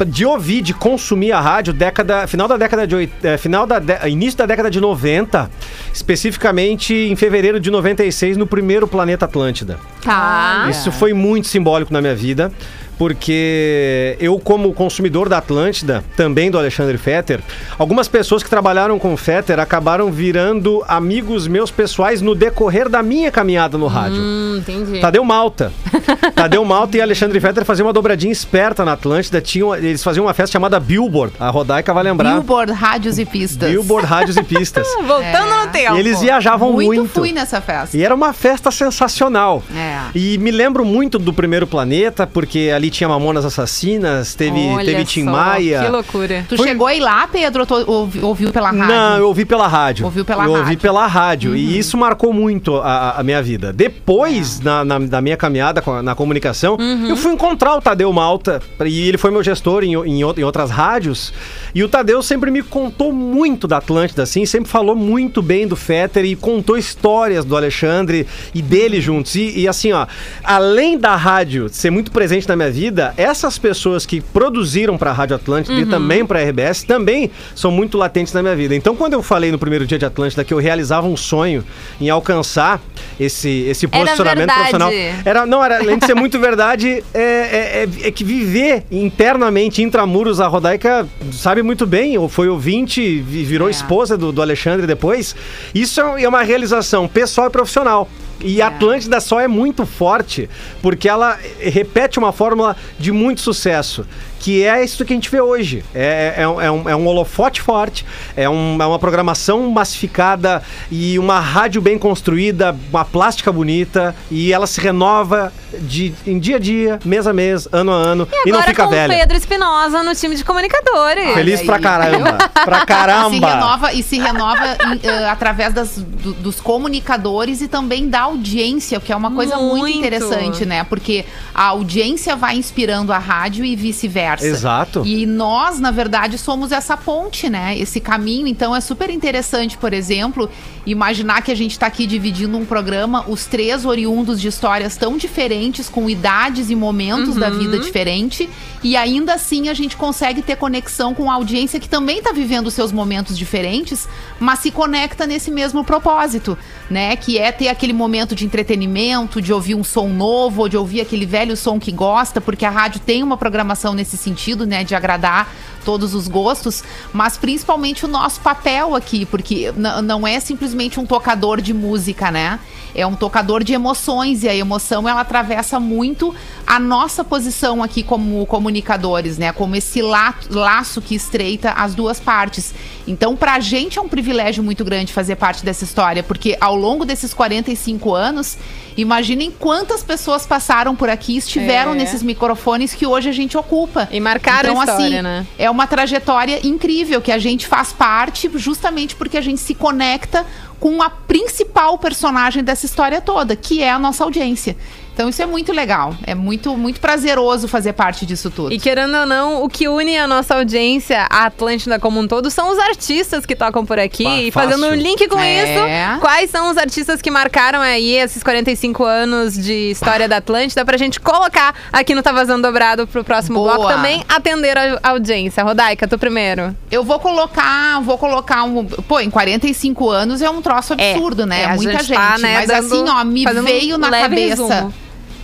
[0.08, 4.10] De ouvir, de consumir a rádio, década, final da década de é, final da dé-
[4.10, 5.50] início da década de 90,
[5.94, 9.78] especificamente em fevereiro de 96, no primeiro Planeta Atlântida.
[10.04, 10.68] Tá.
[10.70, 12.52] Isso foi muito simbólico na minha vida,
[12.98, 17.40] porque eu, como consumidor da Atlântida, também do Alexandre Fetter,
[17.78, 23.02] algumas pessoas que trabalharam com o Fetter acabaram virando amigos meus pessoais no decorrer da
[23.04, 24.18] minha caminhada no rádio.
[24.20, 25.00] Hum, entendi.
[25.00, 25.72] Tadeu Malta.
[26.36, 29.42] Tadeu Malta e Alexandre Fetter faziam uma dobradinha esperta na Atlântida.
[29.42, 31.34] Tinham, eles faziam uma festa chamada Billboard.
[31.40, 32.34] A Rodaica vai lembrar.
[32.34, 33.70] Billboard, rádios e pistas.
[33.70, 34.88] Billboard Rádios e Pistas.
[35.06, 35.66] Voltando É.
[35.66, 35.96] no tempo.
[35.96, 37.14] E eles viajavam muito, muito.
[37.20, 37.96] fui nessa festa.
[37.98, 39.64] E era uma festa sensacional.
[39.76, 40.00] É.
[40.14, 45.06] E me lembro muito do Primeiro Planeta, porque ali tinha Mamonas Assassinas, teve, Olha teve
[45.06, 45.84] Tim só, Maia.
[45.84, 46.46] Que loucura.
[46.48, 48.88] Tu Foi- chegou aí lá, Pedro, ou ouvi- ouviu pela rádio?
[48.96, 50.06] Não, eu ouvi pela rádio.
[50.06, 50.80] Ouviu pela eu ouvi rádio.
[50.80, 51.56] pela rádio.
[51.56, 53.72] E isso marcou muito a, a minha vida.
[53.74, 58.62] Depois, na, na, da minha caminhada na comunicação, eu fui encontrar o Tadeu Malta.
[58.86, 61.34] E ele foi meu gestor em, em, em outras rádios.
[61.74, 64.46] E o Tadeu sempre me contou muito da Atlântida, assim.
[64.46, 69.36] Sempre falou muito bem do Fetter e contou histórias do Alexandre e dele juntos.
[69.36, 70.06] E, e assim, ó,
[70.44, 72.75] além da rádio ser muito presente na minha vida,
[73.18, 78.34] essas pessoas que produziram pra Rádio Atlântida e também pra RBS também são muito latentes
[78.34, 78.76] na minha vida.
[78.76, 81.64] Então, quando eu falei no primeiro dia de Atlântida que eu realizava um sonho
[82.02, 82.82] em alcançar
[83.20, 84.60] esse, esse Era posicionamento verdade.
[84.70, 84.92] profissional,
[85.26, 89.82] era não era além de ser muito verdade, é, é, é- é que viver internamente
[89.82, 93.72] intramuros a Rodaica sabe muito bem, ou foi ouvinte, vi- virou É.
[93.72, 95.36] esposa do, do Alexandre depois.
[95.74, 98.10] Isso é é uma realização pessoal e profissional.
[98.42, 100.50] E a Atlântida só é muito forte
[100.82, 104.06] porque ela repete uma fórmula de muito sucesso,
[104.40, 105.84] que é isso que a gente vê hoje.
[105.94, 110.62] É, é, um- é um, é um holofote forte, é, um- é uma programação massificada
[110.92, 116.58] e uma rádio bem construída, uma plástica bonita, e ela se renova de, em dia
[116.58, 119.14] a dia, mês a mês, ano a ano, e, não Agora fica com velha.
[119.16, 121.34] Pedro Espinosa no time de comunicadores.
[121.34, 121.82] Feliz Olha pra aí.
[121.82, 122.38] caramba!
[122.66, 123.48] pra Se caramba!
[123.54, 128.98] renova, e se renova em, eh, através das- do- dos comunicadores e também da audiência,
[128.98, 129.76] o que é uma coisa muito.
[129.86, 129.98] Muito.
[129.98, 130.84] interessante, né?
[130.84, 134.25] Porque a audiência vai inspirando a rádio e vice-versa.
[134.48, 135.04] Exato.
[135.06, 137.78] E nós, na verdade, somos essa ponte, né?
[137.78, 138.48] Esse caminho.
[138.48, 140.50] Então é super interessante, por exemplo,
[140.86, 145.18] imaginar que a gente está aqui dividindo um programa, os três oriundos de histórias tão
[145.18, 148.50] diferentes, com idades e momentos da vida diferente,
[148.84, 152.70] e ainda assim a gente consegue ter conexão com a audiência que também está vivendo
[152.70, 154.08] seus momentos diferentes,
[154.40, 156.58] mas se conecta nesse mesmo propósito,
[156.90, 157.16] né?
[157.16, 161.02] Que é ter aquele momento de entretenimento, de ouvir um som novo, ou de ouvir
[161.02, 164.84] aquele velho som que gosta, porque a rádio tem uma programação nesse sentido, né?
[164.84, 165.52] De agradar
[165.86, 169.72] todos os gostos, mas principalmente o nosso papel aqui, porque
[170.04, 172.60] não é simplesmente um tocador de música, né?
[172.96, 176.34] É um tocador de emoções e a emoção ela atravessa muito
[176.66, 179.52] a nossa posição aqui como comunicadores, né?
[179.52, 182.74] Como esse la- laço que estreita as duas partes.
[183.08, 187.06] Então, pra gente é um privilégio muito grande fazer parte dessa história, porque ao longo
[187.06, 188.58] desses 45 anos,
[188.98, 191.96] imaginem quantas pessoas passaram por aqui, estiveram É.
[191.96, 194.08] nesses microfones que hoje a gente ocupa.
[194.12, 195.46] E marcaram então, a história, assim, né?
[195.58, 200.46] é uma trajetória incrível que a gente faz parte justamente porque a gente se conecta
[200.80, 204.76] com a principal personagem dessa história toda, que é a nossa audiência.
[205.16, 208.74] Então isso é muito legal, é muito muito prazeroso fazer parte disso tudo.
[208.74, 212.52] E querendo ou não, o que une a nossa audiência, a Atlântida como um todo,
[212.52, 214.26] são os artistas que tocam por aqui.
[214.26, 215.64] Pá, e fazendo um link com É.
[215.64, 220.84] isso, quais são os artistas que marcaram aí esses 45 anos de história da Atlântida
[220.84, 223.76] pra gente colocar aqui no Tá Vazando Dobrado pro próximo Boa.
[223.76, 225.64] bloco também atender a audiência.
[225.64, 226.76] Rodaica, tu primeiro.
[226.92, 231.46] Eu vou colocar, vou colocar um, pô, em 45 anos é um troço É, absurdo,
[231.46, 231.64] né?
[231.64, 234.64] é, Muita gente gente, tá, né, mas dando- assim, ó, me um veio na cabeça
[234.66, 234.94] resumo.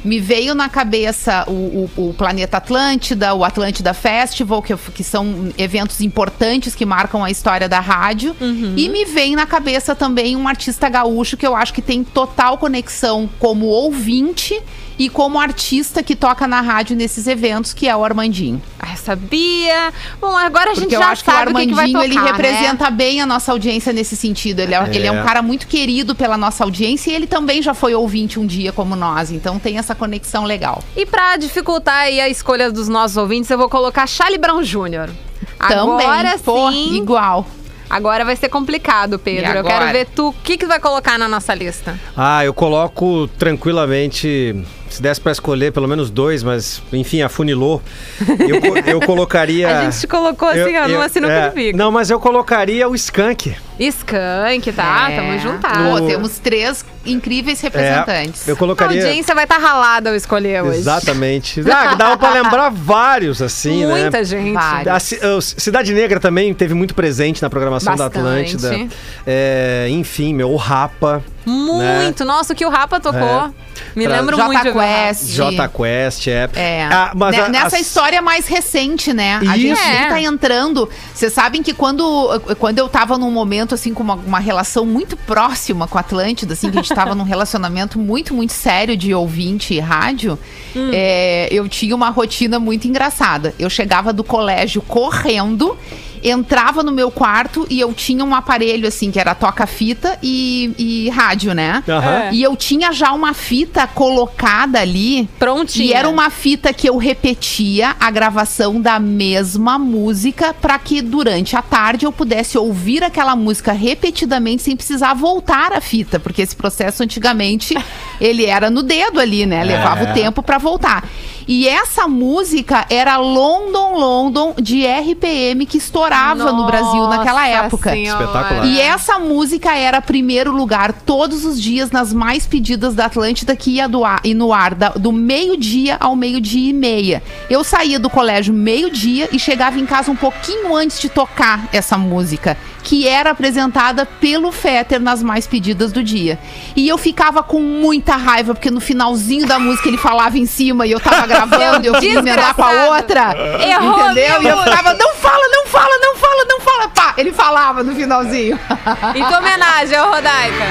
[0.03, 5.51] Me veio na cabeça o, o- o Planeta Atlântida, o Atlântida Festival, que, que são
[5.57, 8.35] eventos importantes que marcam a história da rádio.
[8.41, 8.73] Uhum.
[8.75, 12.57] E me vem na cabeça também um artista gaúcho que eu acho que tem total
[12.57, 14.59] conexão como ouvinte
[15.01, 18.61] e como artista que toca na rádio nesses eventos, que é o Armandinho.
[18.79, 19.91] Ah, sabia.
[20.19, 22.05] Bom, agora a gente Porque eu já acho que o sabe o que, Armandinho, tocar,
[22.05, 22.31] ele né?
[22.31, 24.59] representa bem a nossa audiência nesse sentido.
[24.59, 27.73] Ele é, ele é um cara muito querido pela nossa audiência e ele também já
[27.73, 29.31] foi ouvinte um dia como nós.
[29.31, 30.83] Então tem essa conexão legal.
[30.95, 35.09] E pra dificultar aí a escolha dos nossos ouvintes, eu vou colocar Charlie Brown Jr.
[35.57, 37.47] Também, Agora pô, sim, igual.
[37.91, 39.51] Agora vai ser complicado, Pedro.
[39.59, 41.99] Eu quero ver tu, o que que vai colocar na nossa lista?
[42.15, 44.55] Ah, eu coloco tranquilamente.
[44.89, 47.81] Se desse pra escolher pelo menos dois, mas enfim, afunilou.
[48.27, 49.79] Eu, eu colocaria.
[49.79, 51.77] A gente te colocou assim, eu- ó, numa eu- sinuca é, bico.
[51.77, 53.55] Não, mas eu colocaria o Skank.
[53.79, 55.11] Skank, tá?
[55.11, 55.15] É.
[55.15, 56.07] Tamo Pô, juntados.
[56.07, 58.47] temos três incríveis É, representantes.
[58.47, 59.03] eu A colocaria.
[59.03, 60.79] audiência vai estar ralada ao escolher hoje.
[60.79, 61.61] Exatamente.
[61.71, 64.01] Ah, dava pra lembrar vários, assim, né?
[64.01, 64.57] Muita gente.
[64.57, 68.55] A uh, Cidade Negra também teve muito presente na programação da Bastante.
[68.55, 68.87] Atlântida.
[69.25, 72.23] É, enfim, meu, o Rapa, Muito.
[72.25, 73.53] Nossa, o que o Rapa tocou.
[73.95, 74.71] Me Pra- lembro Jota muito de.
[74.73, 75.23] Quest.
[75.35, 76.49] J Quest, é.
[76.55, 76.83] É.
[76.91, 79.35] Ah, mas a- Nessa as- história mais recente, né?
[79.37, 79.81] A gente Isso.
[79.81, 80.09] sempre É.
[80.09, 80.87] tá entrando.
[81.13, 85.17] Vocês sabem que quando, quando eu tava num momento, assim, com uma, uma relação muito
[85.17, 89.13] próxima com a Atlântida, assim, que a gente tava num relacionamento muito, muito sério de
[89.13, 90.37] ouvinte e rádio,
[90.75, 90.91] Hum.
[90.93, 93.53] é, eu tinha uma rotina muito engraçada.
[93.57, 95.77] Eu chegava do colégio correndo.
[96.23, 101.09] Entrava no meu quarto e eu tinha um aparelho, assim, que era toca-fita e, e
[101.09, 101.83] rádio, né?
[101.87, 102.33] É.
[102.33, 105.85] E eu tinha já uma fita colocada ali Prontinha.
[105.87, 111.55] e era uma fita que eu repetia a gravação da mesma música para que durante
[111.55, 116.55] a tarde eu pudesse ouvir aquela música repetidamente sem precisar voltar a fita, porque esse
[116.55, 117.75] processo antigamente
[118.19, 119.63] ele era no dedo ali, né?
[119.63, 120.11] Levava É.
[120.11, 121.07] o tempo para voltar.
[121.53, 127.91] E essa música era London London de RPM que estourava no Brasil naquela Nossa época.
[127.91, 128.23] Senhora.
[128.23, 128.65] Espetacular.
[128.67, 133.71] E essa música era primeiro lugar todos os dias nas mais pedidas da Atlântida que
[133.71, 137.21] ia do ar, e no ar da- do meio-dia ao meio-dia e meia.
[137.49, 141.97] Eu saía do colégio meio-dia e chegava em casa um pouquinho antes de tocar essa
[141.97, 146.39] música, que era apresentada pelo Fetter nas mais pedidas do dia.
[146.75, 150.85] E eu ficava com muita raiva, porque no finalzinho da música ele falava em cima
[150.85, 153.35] e eu tava gravando e eu queria emendar com a outra.
[153.59, 154.41] Errou, entendeu?
[154.43, 156.87] E eu ficava, não fala, não fala, não fala, não fala.
[156.89, 158.59] Pá, ele falava no finalzinho.
[159.15, 160.65] Em tua homenagem ao Rodaica.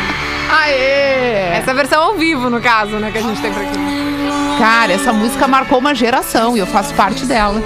[0.50, 1.58] Aê!
[1.58, 3.78] Essa versão ao vivo, no caso, né, que a gente tem por aqui.
[4.58, 7.62] Cara, essa música marcou uma geração e eu faço parte dela.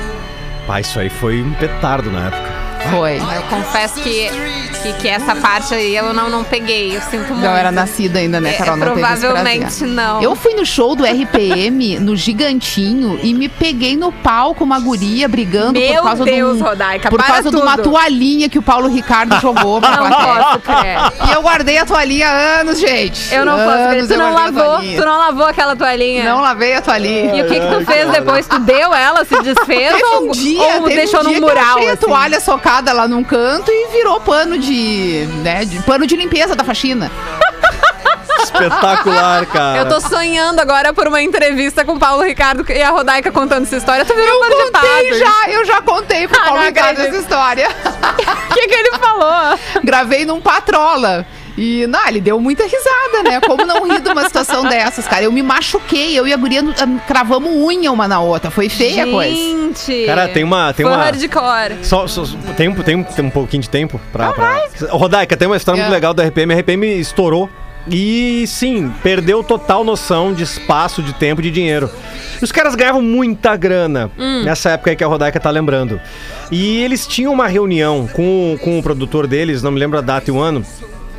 [0.67, 2.54] Pá, isso aí foi um petardo na época.
[2.91, 3.17] Foi.
[3.17, 4.29] Eu confesso que,
[4.83, 7.41] que, que essa parte aí eu não, não peguei, eu sinto muito.
[7.45, 8.77] Não era nascida ainda, né, É, Carol?
[8.77, 10.23] Não teve esse provavelmente não.
[10.23, 15.29] Eu fui no show do RPM, no Gigantinho, e me peguei no palco uma guria
[15.29, 18.63] brigando Meu por causa Deus, de um, Rodaica, por causa de uma toalhinha que o
[18.63, 21.29] Paulo Ricardo jogou pra Não posso crer.
[21.29, 23.33] E eu guardei a toalhinha há anos, gente.
[23.35, 23.99] Eu não posso crer.
[23.99, 26.25] Anos Tu não a lavou, tu não lavou aquela toalhinha.
[26.25, 27.35] Não lavei a toalhinha.
[27.37, 28.47] E o que que tu fez depois?
[28.47, 31.65] Tu deu ela, se desfez Teve ou, um dia, ou deixou um num mural?
[31.65, 32.07] Eu achei a assim?
[32.07, 36.65] toalha socada lá num canto e virou pano de, né, de pano de limpeza da
[36.65, 37.11] faxina.
[38.43, 39.79] Espetacular, cara.
[39.79, 43.65] Eu tô sonhando agora por uma entrevista com o Paulo Ricardo e a Rodaica contando
[43.65, 44.05] essa história.
[44.05, 47.15] Tu virou Eu contei já, eu já contei pro Ah, Paulo Ricardo acredito.
[47.15, 47.69] essa história.
[48.51, 49.59] O que, que ele falou?
[49.83, 51.27] Gravei num patrola.
[51.57, 53.41] E, não, ele deu muita risada, né?
[53.41, 55.23] Como não rir de uma situação dessas, cara?
[55.25, 58.51] Eu me machuquei, eu e a guria ah, cravamos unha uma na outra.
[58.51, 59.35] Foi feia a coisa.
[59.35, 60.07] Gente.
[60.07, 61.77] Cara, tem uma- tem Foi uma- hardcore.
[61.83, 62.25] Só, só-
[62.57, 64.33] tem, um- tem, tem um pouquinho de tempo pra.
[64.33, 64.63] pra...
[64.91, 65.95] Rodaica, tem uma história muito É.
[65.95, 66.53] legal da RPM.
[66.55, 67.49] A RPM estourou
[67.89, 71.89] e, sim, perdeu total noção de espaço, de tempo, de dinheiro.
[72.41, 74.11] E os caras ganhavam muita grana
[74.45, 76.01] nessa época aí que a Rodaica tá lembrando.
[76.51, 80.29] E eles tinham uma reunião com, com o produtor deles, não me lembro a data
[80.31, 80.65] e o ano.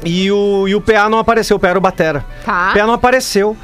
[0.04, 2.26] E o, e o PA não apareceu, o PA era o Batera.
[2.44, 2.72] Tá.
[2.72, 3.56] O PA não apareceu.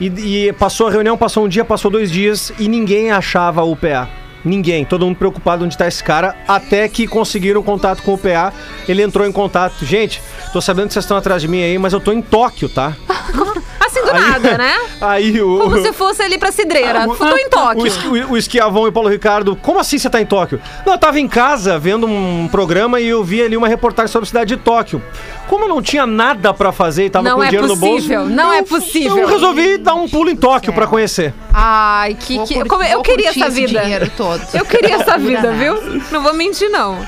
[0.00, 3.76] E, e passou a reunião, passou um dia, passou dois dias e ninguém achava o
[3.76, 4.08] PA.
[4.42, 8.52] Ninguém, todo mundo preocupado onde tá esse cara, até que conseguiram contato com o PA.
[8.88, 9.84] Ele entrou em contato.
[9.84, 10.22] Gente,
[10.52, 12.96] tô sabendo que vocês estão atrás de mim aí, mas eu tô em Tóquio, tá?
[14.12, 14.74] Do nada, né?
[15.00, 15.58] Aí o.
[15.58, 17.08] Como se fosse ali pra Cidreira.
[17.08, 17.82] o- Tô em Tóquio.
[17.82, 20.60] O, esqui- o, o Esquiavão e o Paulo Ricardo, como assim você tá em Tóquio?
[20.86, 24.24] Não, eu tava em casa vendo um programa e eu vi ali uma reportagem sobre
[24.24, 25.02] a cidade de Tóquio.
[25.48, 28.26] Como eu não tinha nada pra fazer e tava Não com é dinheiro possível, no
[28.26, 28.34] bolso.
[28.36, 29.18] não eu- é possível.
[29.18, 31.34] Eu resolvi dar um pulo em Tóquio pra conhecer.
[31.52, 32.38] Ai, que.
[32.46, 33.80] Que como- eu queria essa vida.
[33.80, 34.40] dinheiro todo.
[34.54, 35.74] Eu queria essa vida, viu?
[36.10, 36.98] Não vou mentir, não.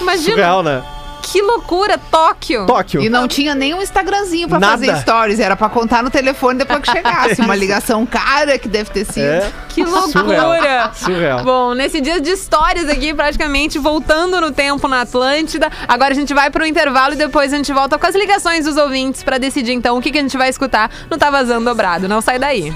[0.00, 0.30] Imagina.
[0.34, 0.82] Surreal, né?
[1.32, 2.66] Que loucura, Tóquio.
[2.66, 3.00] Tóquio.
[3.00, 4.72] E não tinha nem um Instagramzinho pra Nada.
[4.72, 7.40] fazer stories, era pra contar no telefone depois que chegasse.
[7.40, 9.24] Uma ligação cara que deve ter sido.
[9.24, 9.50] É.
[9.70, 10.10] Que loucura!
[10.12, 10.94] Surreal.
[10.94, 11.42] Surreal.
[11.42, 15.70] Bom, nesse dia de histórias aqui, praticamente voltando no tempo na Atlântida.
[15.88, 18.76] Agora a gente vai pro intervalo e depois a gente volta com as ligações dos
[18.76, 22.06] ouvintes pra decidir então o que, que a gente vai escutar no Tá Vazando Dobrado.
[22.06, 22.74] Não sai daí.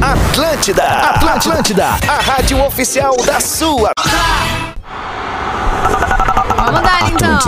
[0.00, 3.92] Atlântida, Atlântida, a rádio oficial da sua.
[6.72, 7.38] Vamos dar então.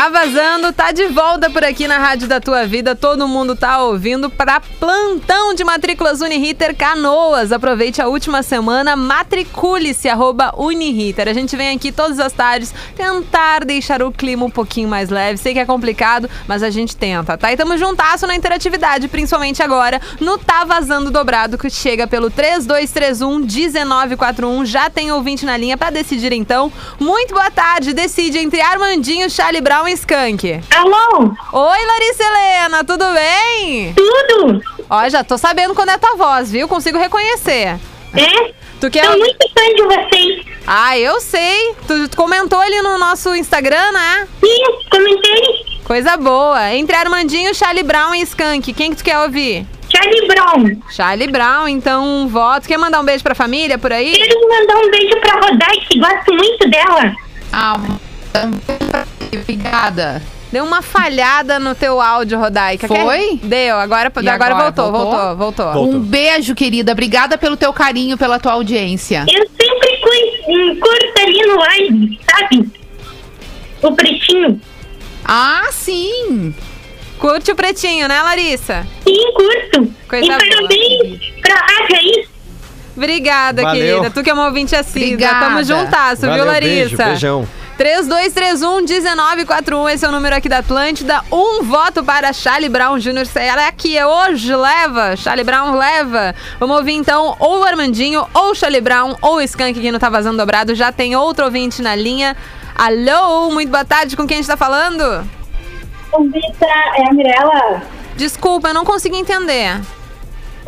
[0.00, 2.96] Tá vazando, tá de volta por aqui na Rádio da Tua Vida.
[2.96, 7.52] Todo mundo tá ouvindo para plantão de matrículas Uniriter Canoas.
[7.52, 10.08] Aproveite a última semana, matricule-se,
[10.56, 11.28] Uniriter.
[11.28, 15.36] A gente vem aqui todas as tardes tentar deixar o clima um pouquinho mais leve.
[15.36, 17.52] Sei que é complicado, mas a gente tenta, tá?
[17.52, 24.64] E tamo juntasso na interatividade, principalmente agora no Tá Vazando Dobrado, que chega pelo 3231-1941.
[24.64, 26.72] Já tem ouvinte na linha para decidir então.
[26.98, 30.60] Muito boa tarde, decide entre Armandinho, Charlie Brown Skank.
[30.74, 31.32] Alô?
[31.52, 33.94] Oi, Larissa Helena, tudo bem?
[33.94, 34.62] Tudo?
[34.88, 36.68] Ó, já tô sabendo quando é tua voz, viu?
[36.68, 37.78] Consigo reconhecer.
[38.14, 38.52] É?
[38.80, 39.06] Tu quer.
[39.06, 40.46] Tô muito fã de vocês.
[40.66, 41.74] Ah, eu sei.
[41.86, 44.28] Tu, tu comentou ali no nosso Instagram, né?
[44.42, 45.80] Sim, comentei.
[45.84, 46.72] Coisa boa.
[46.72, 49.66] Entre Armandinho, Charlie Brown e Skank, quem que tu quer ouvir?
[49.92, 50.82] Charlie Brown.
[50.90, 52.66] Charlie Brown, então um voto.
[52.68, 54.12] Quer mandar um beijo pra família por aí?
[54.12, 57.12] Quero mandar um beijo pra Rodai, que gosto muito dela.
[57.52, 57.76] Ah,
[59.38, 60.22] obrigada.
[60.52, 62.88] Deu uma falhada no teu áudio, Rodaica.
[62.88, 63.38] Quer- Foi?
[63.42, 64.54] Deu, agora, agora, agora?
[64.56, 65.10] voltou, Voltou?
[65.12, 65.94] voltou, voltou, Voltou.
[65.94, 66.90] Um beijo, querida.
[66.92, 69.24] Obrigada pelo teu carinho, pela tua audiência.
[69.28, 72.68] Eu sempre cu- curto ali no live, sabe?
[73.82, 74.60] O pretinho.
[75.24, 76.52] Ah, sim.
[77.18, 78.84] Curte o pretinho, né, Larissa?
[79.06, 79.94] Sim, curto.
[80.08, 82.28] Coisa e parabéns pra rádio aí.
[82.96, 83.80] Obrigada, Valeu.
[83.86, 84.10] querida.
[84.10, 85.12] Tu que é uma ouvinte assídua.
[85.14, 85.46] Obrigada.
[85.46, 86.96] Tamo juntasso, viu, Larissa?
[86.96, 87.48] beijo, beijão.
[87.80, 91.22] 3231-1941, esse é o número aqui da Atlântida.
[91.32, 93.24] Um voto para Charlie Brown Jr.
[93.24, 95.16] Se ela é aqui, é hoje, leva.
[95.16, 96.34] Charlie Brown leva.
[96.58, 99.98] Vamos ouvir então ou o Armandinho, ou o Charlie Brown, ou o Skank que não
[99.98, 100.74] tá vazando dobrado.
[100.74, 102.36] Já tem outro ouvinte na linha.
[102.76, 105.26] Alô, muito boa tarde, com quem a gente tá falando?
[106.10, 107.82] Convita é a Mirella.
[108.14, 109.80] Desculpa, eu não consegui entender.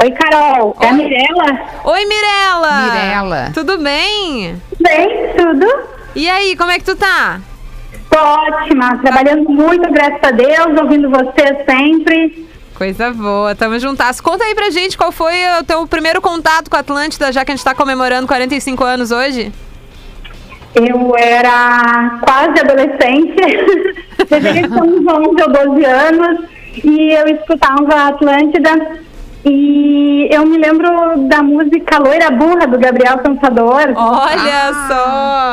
[0.02, 0.74] Oi, Carol.
[0.80, 1.60] É a Mirella?
[1.84, 2.90] Oi, Mirella!
[2.90, 3.50] Mirella.
[3.52, 4.58] Tudo bem?
[4.80, 6.01] Bem, tudo?
[6.14, 7.40] E aí, como é que tu tá?
[8.10, 8.98] Tô ótima.
[8.98, 10.80] Trabalhando muito, graças a Deus.
[10.80, 12.46] Ouvindo você sempre.
[12.74, 14.20] Coisa boa, tamo juntas.
[14.20, 17.52] Conta aí pra gente qual foi o teu primeiro contato com a Atlântida, já que
[17.52, 19.52] a gente tá comemorando 45 anos hoje.
[20.74, 23.36] Eu era quase adolescente,
[24.28, 26.48] deveria ter uns 11 ou 12 anos,
[26.82, 29.02] e eu escutava a Atlântida.
[29.44, 30.88] E eu me lembro
[31.28, 33.92] da música Loira Burra, do Gabriel Pensador.
[33.96, 35.52] Olha só!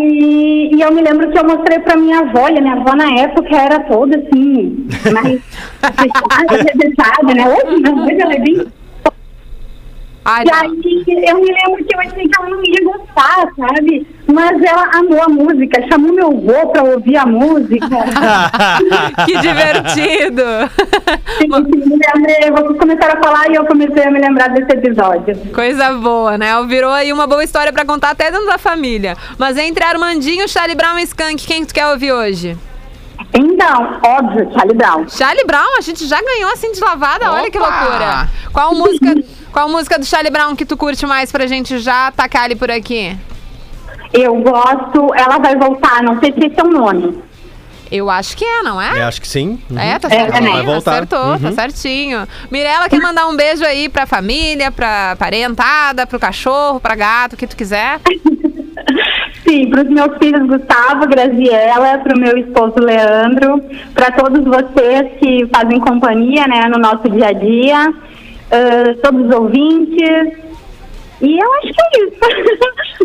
[0.00, 2.96] E, e eu me lembro que eu mostrei pra minha avó, e a minha avó
[2.96, 5.40] na época era toda assim, mais
[6.76, 7.48] fechada, né?
[7.48, 8.66] Hoje não, hoje ela é bem
[10.30, 14.06] Ai, e aí eu me lembro que eu achei que ela não ia gostar, sabe?
[14.30, 17.86] Mas ela amou a música, chamou meu avô pra ouvir a música.
[19.24, 20.42] que divertido!
[21.38, 24.70] Sim, sim, me lembrei, vocês começaram a falar e eu comecei a me lembrar desse
[24.70, 25.34] episódio.
[25.54, 26.52] Coisa boa, né?
[26.66, 29.16] Virou aí uma boa história pra contar até dentro da família.
[29.38, 32.54] Mas entre Armandinho, Charlie Brown e Skank, quem tu quer ouvir hoje?
[33.34, 35.08] Então, óbvio, Charlie Brown.
[35.08, 37.68] Charlie Brown, a gente já ganhou assim de lavada, olha que Opa!
[37.68, 38.28] loucura.
[38.52, 39.14] Qual música,
[39.52, 42.70] qual música do Charlie Brown que tu curte mais pra gente já tacar ele por
[42.70, 43.16] aqui?
[44.12, 47.22] Eu gosto, ela vai voltar, não sei se esse é o nome.
[47.90, 49.00] Eu acho que é, não é?
[49.00, 49.58] Eu acho que sim.
[49.70, 49.78] Uhum.
[49.78, 50.92] É, tá certinho, vai voltar.
[50.92, 52.28] acertou, tá certinho.
[52.50, 57.36] Mirella quer mandar um beijo aí pra família, pra parentada, pro cachorro, pra gato, o
[57.36, 57.98] que tu quiser.
[59.46, 63.62] Sim, para os meus filhos Gustavo, Graziela, para o meu esposo Leandro,
[63.94, 67.94] para todos vocês que fazem companhia né, no nosso dia a dia,
[68.50, 70.48] ah, todos os ouvintes.
[71.20, 72.18] E eu acho que é isso.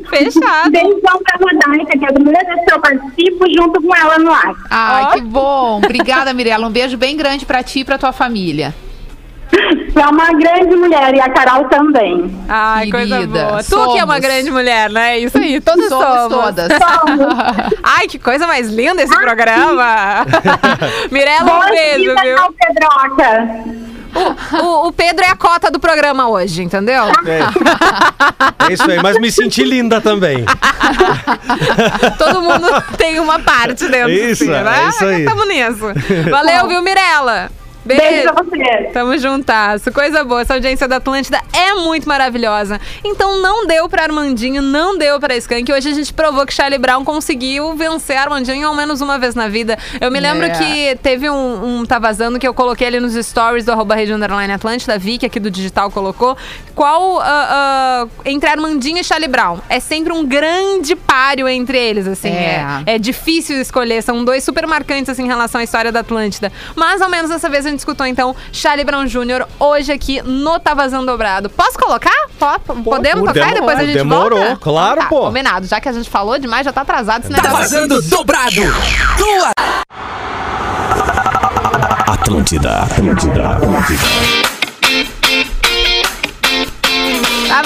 [0.09, 0.71] Fechado.
[0.71, 4.31] Beijão pra Rodaica, que é a primeira vez que eu participo junto com ela no
[4.31, 4.53] ar.
[4.69, 5.11] Ai, Ó.
[5.11, 5.77] que bom.
[5.77, 6.67] Obrigada, Mirella.
[6.67, 8.73] Um beijo bem grande pra ti e pra tua família.
[9.95, 12.35] É uma grande mulher e a Carol também.
[12.49, 13.63] Ai, coisa Querida, boa.
[13.63, 14.19] Tu que é uma somos.
[14.19, 15.19] grande mulher, né?
[15.19, 16.03] Isso aí, todos somos.
[16.03, 16.67] Somos todas.
[17.83, 20.25] Ai, que coisa mais linda esse programa.
[21.11, 22.37] Mirella, um beijo, viu?
[22.57, 23.82] Pedroca.
[24.61, 27.03] O, o Pedro é a cota do programa hoje, entendeu?
[27.25, 28.69] É.
[28.69, 30.45] É isso aí, mas me senti linda também.
[32.17, 34.85] Todo mundo tem uma parte dentro Isso, assim, né?
[34.85, 35.25] é isso aí.
[35.25, 35.85] Tamo nisso.
[36.29, 37.49] Valeu, viu, Mirella?
[37.85, 38.89] Beijo pra você.
[38.93, 39.91] Tamo juntasso.
[39.91, 40.41] Coisa boa.
[40.41, 42.79] Essa audiência da Atlântida é muito maravilhosa.
[43.03, 45.71] Então não deu pra Armandinho, não deu pra Skank.
[45.71, 49.47] Hoje a gente provou que Charlie Brown conseguiu vencer Armandinho ao menos uma vez na
[49.47, 49.77] vida.
[49.99, 50.49] Eu me lembro É.
[50.49, 54.13] que teve um, um Tá Vazando que eu coloquei ali nos stories do arroba Rede
[54.13, 56.37] Underline Atlântida, vi que aqui do Digital colocou.
[56.75, 59.59] Qual, ah, ah, entre Armandinho e Charlie Brown?
[59.69, 62.29] É sempre um grande páreo entre eles, assim.
[62.29, 62.83] É.
[62.85, 66.51] É, é difícil escolher, são dois super marcantes assim, em relação à história da Atlântida.
[66.75, 69.45] Mas ao menos dessa vez a gente escutou então Charlie Brown Jr.
[69.59, 71.49] hoje aqui no Tá Vazando Dobrado.
[71.49, 72.11] Posso colocar?
[72.39, 74.55] Po- Podemos tocar e depois a gente Demorou, volta?
[74.57, 75.21] claro, Então tá, pô.
[75.25, 77.57] Combinado, já que a gente falou demais, já tá atrasado Tá negócio.
[77.57, 78.55] vazando dobrado.
[79.17, 79.51] Tua.
[82.07, 84.52] Atlântida, Atlântida, Atlântida.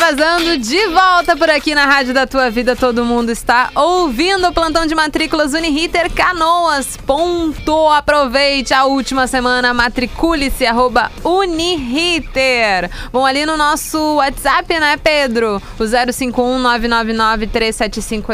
[0.08, 2.78] Vazando de volta por aqui na Rádio da Tua Vida.
[2.78, 6.96] Todo mundo está ouvindo o plantão de matrículas Uniriter Canoas.
[6.96, 7.90] Ponto.
[7.90, 9.74] Aproveite a última semana.
[9.74, 12.90] Matricule-se, arroba Uniriter.
[13.12, 15.62] Bom, ali no nosso WhatsApp, né, Pedro?
[15.78, 18.34] O 051 999 375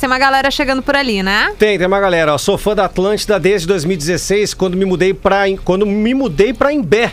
[0.00, 1.52] Tem uma galera chegando por ali, né?
[1.58, 2.38] Tem, tem uma galera.
[2.38, 7.12] Sou fã da Atlântida desde 2016, quando me mudei pra, quando me mudei pra Imbé.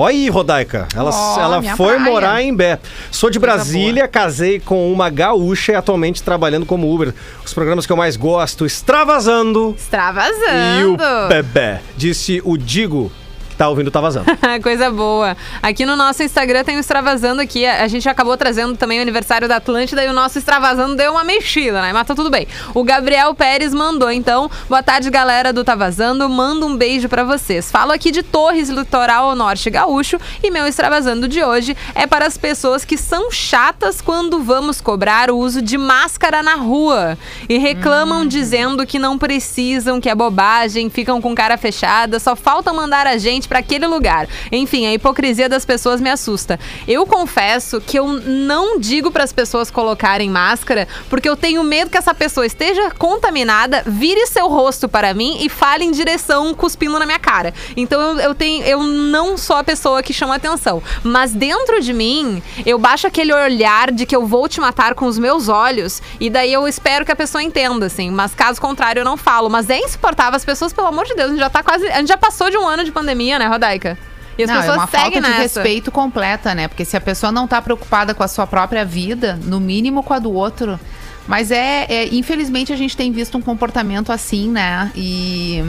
[0.00, 0.88] Olha aí, Rodaica.
[0.96, 2.10] Ela, Ó, ela foi praia.
[2.10, 2.78] morar em Imbé.
[3.10, 7.12] Sou de Brasília, casei com uma gaúcha e atualmente trabalhando como Uber.
[7.44, 10.96] Os programas que eu mais gosto, Extravasando e o Extravasando.
[11.28, 11.82] Bebé.
[11.98, 13.12] Disse o Digo,
[13.60, 14.24] tá ouvindo Tá Vazando.
[14.64, 15.36] Coisa boa.
[15.62, 17.66] Aqui no nosso Instagram tem o Extravasando aqui.
[17.66, 21.24] A gente acabou trazendo também o aniversário da Atlântida e o nosso Extravasando deu uma
[21.24, 21.92] mexida, né?
[21.92, 22.48] Mas tá tudo bem.
[22.72, 24.50] O Gabriel Pérez mandou, então.
[24.66, 26.26] Boa tarde, galera do Tá Vazando.
[26.26, 27.70] Manda um beijo pra vocês.
[27.70, 30.18] Falo aqui de Torres, litoral norte gaúcho.
[30.42, 35.30] E meu Extravasando de hoje é para as pessoas que são chatas quando vamos cobrar
[35.30, 37.18] o uso de máscara na rua.
[37.46, 42.72] E reclamam dizendo que não precisam, que é bobagem, ficam com cara fechada, só falta
[42.72, 44.28] mandar a gente pra aquele lugar.
[44.52, 46.58] Enfim, a hipocrisia das pessoas me assusta.
[46.86, 51.90] Eu confesso que eu não digo para as pessoas colocarem máscara porque eu tenho medo
[51.90, 56.96] que essa pessoa esteja contaminada, vire seu rosto para mim e fale em direção cuspindo
[56.98, 57.52] na minha cara.
[57.76, 61.92] Então eu, eu tenho eu não sou a pessoa que chama atenção, mas dentro de
[61.92, 66.00] mim, eu baixo aquele olhar de que eu vou te matar com os meus olhos
[66.20, 69.50] e daí eu espero que a pessoa entenda assim, mas caso contrário eu não falo,
[69.50, 71.98] mas é insuportável as pessoas, pelo amor de Deus, a gente já tá quase, a
[71.98, 73.98] gente já passou de um ano de pandemia, né, Rodaica?
[74.38, 75.42] E as não, é pessoas uma seguem falta de nessa.
[75.60, 76.68] respeito completa, né?
[76.68, 80.14] Porque se a pessoa não tá preocupada com a sua própria vida, no mínimo com
[80.14, 80.78] a do outro.
[81.26, 84.90] Mas é, é- infelizmente a gente tem visto um comportamento assim, né?
[84.96, 85.62] E,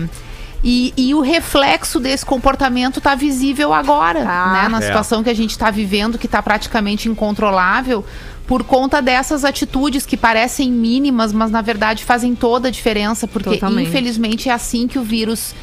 [0.64, 4.54] e, e o reflexo desse comportamento tá visível agora, Tá.
[4.54, 4.70] né?
[4.70, 4.82] Na É.
[4.82, 8.06] situação que a gente tá vivendo, que tá praticamente incontrolável.
[8.48, 13.52] Por conta dessas atitudes que parecem mínimas, mas na verdade fazem toda a diferença, porque
[13.52, 13.88] Totalmente.
[13.90, 15.54] infelizmente é assim que o vírus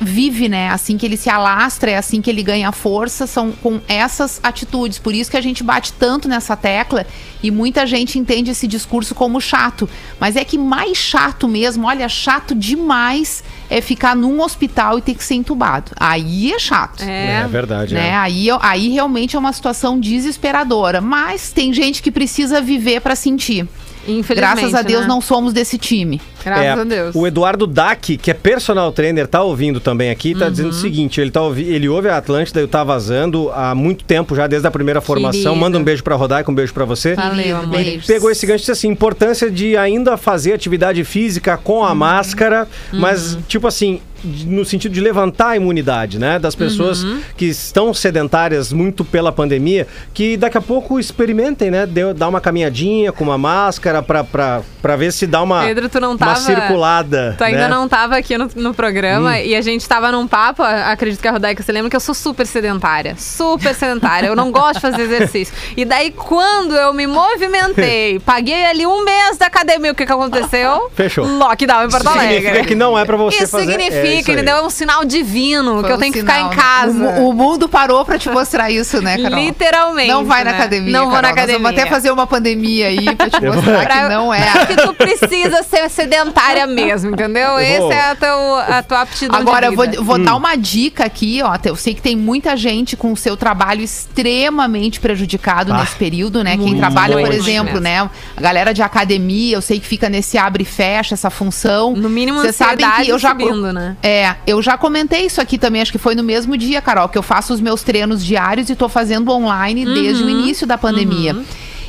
[0.00, 0.70] vive, né?
[0.70, 4.98] Assim que ele se alastra, é assim que ele ganha força, são com essas atitudes.
[4.98, 7.06] Por isso que a gente bate tanto nessa tecla
[7.42, 9.88] e muita gente entende esse discurso como chato.
[10.20, 15.14] Mas é que mais chato mesmo, olha, chato demais é ficar num hospital e ter
[15.14, 15.92] que ser entubado.
[15.96, 17.02] Aí é chato.
[17.02, 17.46] É.
[17.48, 17.94] verdade.
[17.94, 18.08] Né?
[18.08, 18.14] é.
[18.14, 21.00] Aí, aí realmente é uma situação desesperadora.
[21.00, 23.68] Mas tem gente que precisa viver para sentir.
[24.08, 25.06] Infelizmente, Graças a Deus né?
[25.08, 26.20] não somos desse time.
[26.44, 27.14] Graças É, a Deus.
[27.14, 30.80] O Eduardo Dac, que é personal trainer, tá ouvindo também aqui, tá dizendo o Uhum.
[30.80, 34.46] seguinte: ele, tá ouvi, ele ouve a Atlântida e tá vazando há muito tempo já,
[34.46, 35.40] desde a primeira formação.
[35.42, 35.56] Querido.
[35.56, 37.14] Manda um beijo pra Rodaica, um beijo pra você.
[37.14, 37.78] Valeu, amor.
[38.06, 41.84] Pegou esse gancho e disse assim: importância de ainda fazer atividade física com Uhum.
[41.84, 44.00] a máscara, mas tipo assim.
[44.24, 46.38] No sentido de levantar a imunidade, né?
[46.38, 47.20] Das pessoas Uhum.
[47.36, 51.86] que estão sedentárias muito pela pandemia, que daqui a pouco experimentem, né?
[51.86, 56.10] Dê, dar uma caminhadinha com uma máscara pra ver se dá uma, Pedro, tu não
[56.10, 57.34] uma tava- circulada.
[57.38, 57.66] Tu ainda né?
[57.66, 57.70] Hum.
[57.80, 61.32] não tava aqui no, no programa e a gente tava num papo, acredito que a
[61.32, 63.14] Rodaica se lembra que eu sou super sedentária.
[63.16, 64.26] Super sedentária.
[64.28, 65.54] Eu não gosto de fazer exercício.
[65.76, 70.12] E daí, quando eu me movimentei, paguei ali um mês da academia, o que que
[70.12, 70.90] aconteceu?
[70.94, 71.26] Fechou.
[71.26, 72.34] Lockdown em Porto Alegre.
[72.36, 73.66] Significa que não é pra você Isso fazer.
[73.72, 74.20] significa, é aí.
[74.20, 74.56] entendeu?
[74.56, 76.62] É um sinal divino que Foi eu um tenho que sinal, ficar em né?
[76.62, 77.20] casa.
[77.20, 79.38] O, o mundo parou pra te mostrar isso, né, Carol?
[79.38, 80.08] Literalmente.
[80.10, 80.56] Não vai na né?
[80.58, 80.92] academia.
[80.92, 81.28] Não vou na Carol.
[81.30, 81.62] Nós academia.
[81.62, 84.66] Vamos até fazer uma pandemia aí pra te mostrar Pra- que não é.
[84.66, 87.56] Que tu precisa ser sedentária mesmo, entendeu?
[87.58, 91.40] Essa é a, teu, a tua aptidão Agora, eu vou, vou dar uma dica aqui,
[91.42, 91.56] ó.
[91.64, 96.42] Eu sei que tem muita gente com o seu trabalho extremamente prejudicado Ah, nesse período,
[96.42, 96.56] né?
[96.56, 97.80] Quem trabalha, por exemplo, mesmo.
[97.80, 98.10] né?
[98.36, 101.94] A galera de academia, eu sei que fica nesse abre e fecha, essa função.
[101.94, 103.96] No mínimo, Vocês sabem ansiedade que eu já subindo, né?
[104.02, 107.18] É, eu já comentei isso aqui também, acho que foi no mesmo dia, Carol, que
[107.18, 110.28] eu faço os meus treinos diários e tô fazendo online desde Uhum.
[110.28, 111.36] o início da pandemia.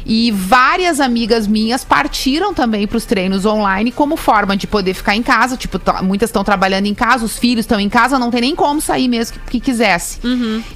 [0.06, 5.16] E várias amigas minhas partiram também para os treinos online como forma de poder ficar
[5.16, 5.58] em casa.
[5.58, 8.56] Tipo, tá- muitas estão trabalhando em casa, os filhos estão em casa, não tem nem
[8.56, 10.20] como sair mesmo que, que quisesse.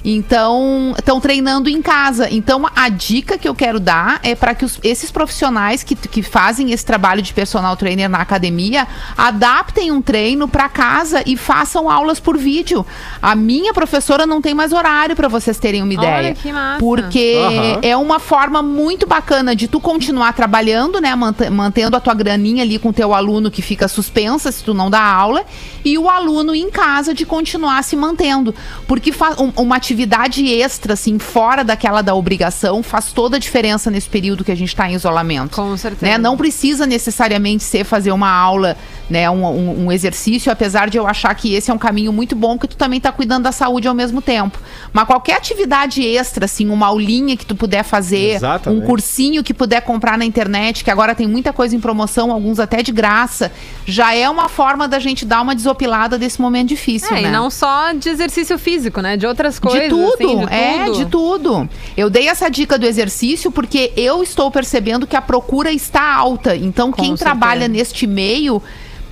[0.04, 2.28] Então, estão treinando em casa.
[2.30, 6.22] Então, a dica que eu quero dar é para que os- esses profissionais que, que
[6.22, 11.90] fazem esse trabalho de personal trainer na academia adaptem um treino para casa e façam
[11.90, 12.84] aulas por vídeo.
[13.20, 16.34] A minha professora não tem mais horário para vocês terem uma Olha ideia.
[16.34, 16.78] que massa.
[16.78, 17.78] Porque Aham.
[17.82, 21.14] é uma forma muito bacana de tu continuar trabalhando, né?
[21.14, 24.74] mant- Mantendo a tua graninha ali com o teu aluno que fica suspensa se tu
[24.74, 25.44] não dá aula.
[25.84, 28.52] E o aluno em casa de continuar se mantendo.
[28.88, 34.08] Porque um- uma atividade extra, assim, fora daquela da obrigação, faz toda a diferença nesse
[34.08, 35.54] período que a gente está em isolamento.
[35.54, 36.04] Com certeza.
[36.10, 36.18] Né?
[36.18, 38.76] Não precisa necessariamente ser fazer uma aula,
[39.08, 39.30] né?
[39.30, 42.58] Um, um- um exercício, apesar de eu achar que esse é um caminho muito bom,
[42.58, 44.58] que tu também tá cuidando da saúde ao mesmo tempo.
[44.92, 48.82] Mas qualquer atividade extra, assim, uma aulinha que tu puder fazer, Exatamente.
[48.82, 52.58] um cursinho que puder comprar na internet, que agora tem muita coisa em promoção, alguns
[52.58, 53.52] até de graça,
[53.84, 57.28] já é uma forma da gente dar uma desopilada desse momento difícil, É, né?
[57.28, 59.16] e não só de exercício físico, né?
[59.18, 59.82] De outras coisas.
[59.82, 60.96] De tudo, assim, de é, tudo.
[60.96, 61.70] de tudo.
[61.96, 66.56] Eu dei essa dica do exercício porque eu estou percebendo que a procura está alta.
[66.56, 67.24] Então, Com quem certeza.
[67.24, 68.62] trabalha neste meio,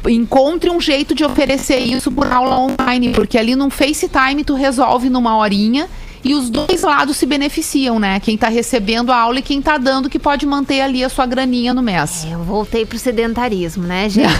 [0.09, 5.11] encontre um jeito de oferecer isso por aula online, porque ali no FaceTime tu resolve
[5.11, 5.87] numa horinha.
[6.25, 8.21] E os dois lados se beneficiam, né?
[8.21, 11.27] Quem tá recebendo a aula e quem tá dando, que pode manter ali a sua
[11.27, 12.27] graninha no mês.
[12.31, 14.31] Eu voltei pro sedentarismo, né, gente?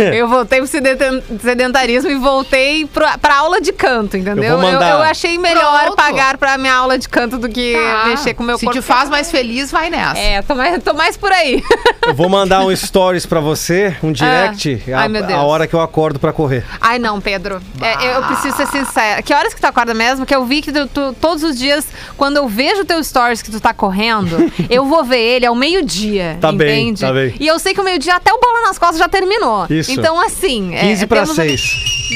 [0.16, 0.68] eu voltei pro
[1.40, 4.44] sedentarismo e voltei pro, pra aula de canto, entendeu?
[4.44, 5.96] Eu mandar- eu achei melhor Pronto.
[5.96, 8.04] pagar pra minha aula de canto do que Tá.
[8.08, 8.80] mexer com o meu Se corpo.
[8.80, 10.18] te faz mais feliz, vai nessa.
[10.18, 11.62] É, tô mais, tô mais por aí.
[12.06, 15.00] Eu vou mandar um stories pra você, um direct, Ah.
[15.00, 15.38] Ai, a, meu Deus.
[15.38, 16.64] a hora que eu acordo pra correr.
[16.80, 17.60] Ai, não, Pedro.
[17.80, 19.22] É, eu- eu preciso ser sincera.
[19.22, 20.26] Que horas que tu acorda mesmo?
[20.30, 21.84] Que eu vi que tu, tu- todos os dias,
[22.16, 24.36] quando eu vejo teu stories que tu tá correndo,
[24.70, 26.38] eu vou ver ele ao meio-dia.
[26.40, 27.00] Tá bem, entende?
[27.00, 27.34] tá bem.
[27.40, 29.66] E eu sei que o meio-dia até o bola nas costas já terminou.
[29.68, 29.90] Isso.
[29.90, 30.72] Então, assim.
[30.76, 31.60] é, 15 pra temos- 6.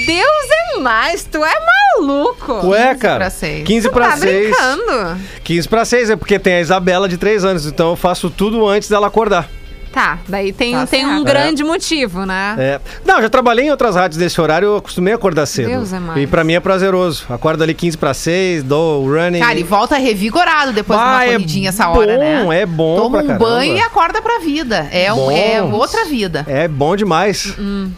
[0.07, 0.47] Deus
[0.77, 1.55] é mais, tu é
[1.99, 2.69] maluco.
[2.69, 3.17] Ué, cara.
[3.17, 3.65] pra seis.
[3.67, 4.49] 15 tu pra tá 6.
[4.49, 5.21] brincando.
[5.43, 8.65] 15 pra 6 é porque tem a Isabela de 3 anos, então eu faço tudo
[8.69, 9.49] antes dela acordar.
[9.95, 12.57] Tá, daí tem, Tá tem um grande motivo, né?
[12.59, 12.81] É.
[13.05, 15.69] Não, já trabalhei em outras rádios desse horário, eu acostumei a acordar cedo.
[15.69, 16.21] Deus é mais.
[16.21, 17.25] E pra mim é prazeroso.
[17.31, 19.39] Acordo ali 15 pra 6, dou o running.
[19.39, 22.61] Cara, e volta revigorado depois de Ah, uma é corridinha essa hora, bom, né?
[22.61, 23.47] é bom Toma pra um caramba.
[23.47, 24.89] banho e acorda pra vida.
[24.91, 25.31] É, um, Bom.
[25.31, 26.45] é outra vida.
[26.49, 27.55] É bom demais.
[27.57, 27.93] Hum,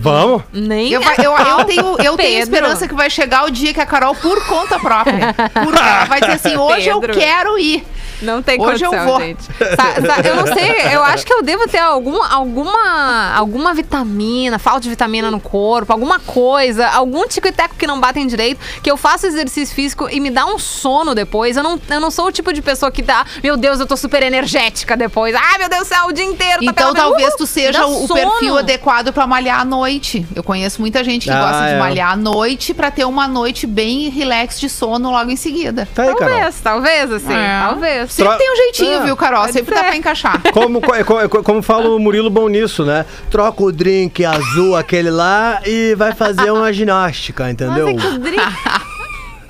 [0.00, 0.42] Vamos?
[0.52, 3.80] Nem Eu, vai- eu, eu tenho, eu tenho esperança que vai chegar o dia que
[3.80, 7.18] a Carol, por conta própria, por, ela vai dizer assim: hoje eu Pedro.
[7.18, 7.84] quero ir.
[8.22, 9.20] Não tem Hoje eu condição, vou.
[9.20, 9.42] gente.
[9.44, 14.58] Sa- sa- eu não sei, eu acho que eu devo ter algum, alguma, alguma vitamina,
[14.58, 18.60] falta de vitamina no corpo, alguma coisa, algum tico e teco que não batem direito,
[18.82, 21.56] que eu faço exercício físico e me dá um sono depois.
[21.56, 23.96] Eu não, eu não sou o tipo de pessoa que tá, meu Deus, eu tô
[23.96, 25.34] super energética depois.
[25.34, 26.58] Ai, meu Deus do céu, o dia inteiro.
[26.64, 30.26] tá Então pela- talvez tu seja dá o, perfil adequado pra malhar à noite.
[30.34, 31.78] Eu conheço muita gente que Ah, gosta de é.
[31.78, 35.88] malhar à noite pra ter uma noite bem relax de sono logo em seguida.
[35.94, 36.28] Tá aí, Carol.
[36.34, 37.60] Talvez, talvez, assim, É.
[37.66, 38.11] talvez.
[38.12, 39.40] Sempre Tro- tem um jeitinho, É, viu, Carol?
[39.40, 40.42] pode Sempre dá pra encaixar.
[40.52, 43.06] Como, co- co- co- como fala o Murilo Bom nisso, né?
[43.30, 47.88] Troca o drink azul, aquele lá, e vai fazer uma ginástica, entendeu?
[47.88, 48.42] É que o drink.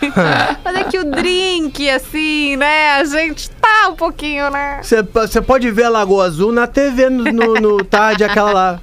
[0.65, 2.93] Mas é que o drink, assim, né?
[2.95, 4.81] A gente tá um pouquinho, né?
[4.83, 8.81] Você pode ver a Lagoa Azul na TV no, no, no tarde, aquela lá.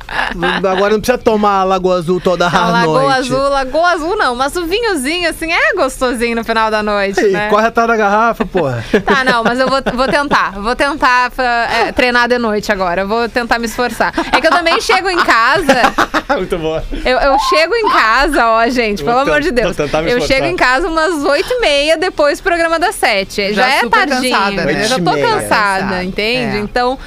[0.70, 3.18] Agora não precisa tomar a Lagoa Azul toda A a Lagoa noite.
[3.20, 7.32] Azul, Lagoa Azul não, mas o vinhozinho, assim, é gostosinho no final da noite, Ei,
[7.32, 7.50] né?
[7.50, 8.84] Corre atrás da garrafa, porra.
[9.10, 10.52] Tá, não, mas eu vou, vou tentar.
[10.52, 13.06] Vou tentar é, treinar de noite agora.
[13.06, 14.14] Vou tentar me esforçar.
[14.32, 15.74] É que eu também chego em casa.
[16.38, 16.80] Muito bom.
[17.04, 19.76] Eu, eu chego em casa, ó, gente, Vou pelo amor de Deus.
[19.76, 22.96] vou tentar me Eu chego em casa umas oito e meia depois do programa das
[22.96, 23.54] sete.
[23.54, 24.34] Já, Já é tardinho.
[24.36, 24.84] cansada, né?
[24.84, 26.58] Eu já tô cansada, Cansada, entende?
[26.58, 26.60] é.
[26.60, 26.98] Então,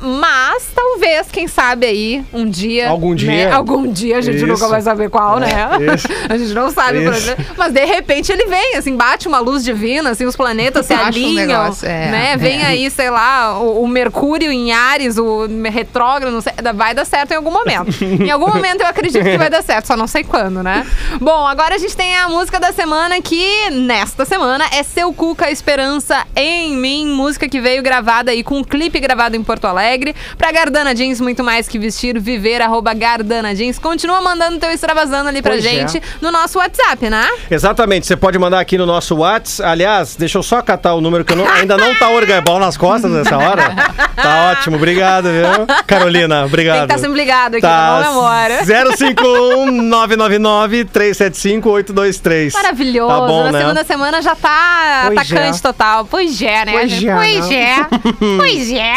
[0.00, 2.88] mas talvez, quem sabe aí, um dia.
[2.88, 3.16] Algum né?
[3.16, 3.54] dia.
[3.54, 4.46] Algum dia a gente Isso.
[4.46, 5.48] nunca vai saber qual, né?
[5.94, 6.06] isso.
[6.28, 7.06] A gente não sabe.
[7.06, 10.94] onde- Mas de repente ele vem, assim, bate uma luz divina, assim, os planetas se
[10.94, 11.46] um alinham.
[11.46, 12.36] negócio, é, né?
[12.36, 12.66] Vem é.
[12.66, 16.42] aí, sei lá, o, o Mercúrio em Ares, o retrógrado,
[16.74, 17.90] vai dar certo em algum momento.
[18.02, 20.86] em algum momento eu acredito que vai dar certo, só não sei quando, né?
[21.20, 25.50] Bom, agora a gente tem a música da semana que, nesta semana, é Seu Cuca
[25.50, 30.14] Esperança em Mim, música que veio gravada aí com um clipe gravado em Porto Alegre.
[30.36, 33.78] Pra Gardana Jeans, muito mais que vestir, viver, arroba Gardana Jeans.
[33.78, 35.68] Continua mandando teu extravasando ali pra Pois é.
[35.68, 37.28] gente no nosso WhatsApp, né?
[37.50, 39.68] Exatamente, você pode mandar aqui no nosso WhatsApp.
[39.70, 42.76] Aliás, deixa eu só catar o número que eu não- ainda não tá orgabal nas
[42.76, 43.74] costas nessa hora.
[44.16, 45.66] Tá ótimo, obrigado, viu?
[45.86, 46.78] Carolina, Tem obrigado.
[46.78, 48.64] que estar sempre ligado aqui, Tá, não memória.
[48.64, 52.52] 051 999 375 823.
[52.54, 53.08] Maravilhoso.
[53.08, 53.58] Tá bom, Na né?
[53.60, 55.62] segunda semana já tá Pois atacante é.
[55.62, 56.04] total.
[56.04, 56.72] Pois é, né?
[56.72, 57.08] Pois gente?
[57.08, 57.76] é, Pois é.
[58.38, 58.94] pois é.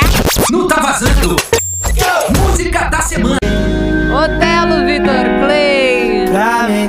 [0.52, 1.36] Não tá vazando.
[2.40, 3.38] Música da semana.
[4.14, 6.28] Otelo Vitor Clay.
[6.32, 6.88] Pra me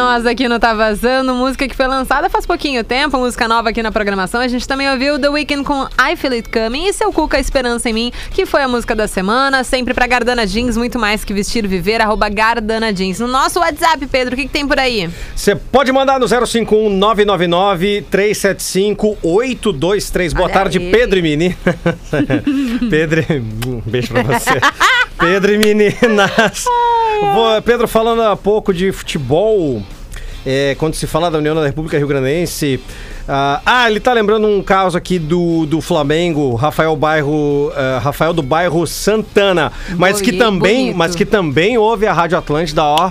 [0.00, 0.24] nós.
[0.24, 3.92] aqui no Tá Vazando, música que foi lançada faz pouquinho tempo, música nova aqui na
[3.92, 4.40] programação.
[4.40, 7.90] A gente também ouviu The Weeknd com I Feel It Coming e Seu Cuca Esperança
[7.90, 11.34] em Mim, que foi a música da semana, sempre pra Gardana Jeans, muito mais que
[11.34, 13.20] vestir, viver, arroba Gardana Jeans.
[13.20, 15.10] No nosso WhatsApp, Pedro, o que, que tem por aí?
[15.36, 20.32] Você pode mandar no 051 999 375 823.
[20.32, 20.90] Boa Olha tarde, aí.
[20.90, 21.56] Pedro e menina.
[22.88, 23.24] Pedro,
[23.66, 24.60] um beijo pra você.
[25.20, 26.64] Pedro e meninas.
[27.64, 29.82] Pedro, falando há pouco de futebol,
[30.44, 32.80] é, quando se fala da União da República Rio Grandense.
[33.28, 38.32] ah, ah, ele tá lembrando um caso aqui do, do Flamengo, Rafael Bairro, ah, Rafael
[38.32, 43.10] do bairro Santana, mas que também, mas que também ouve a Rádio Atlântida, ó.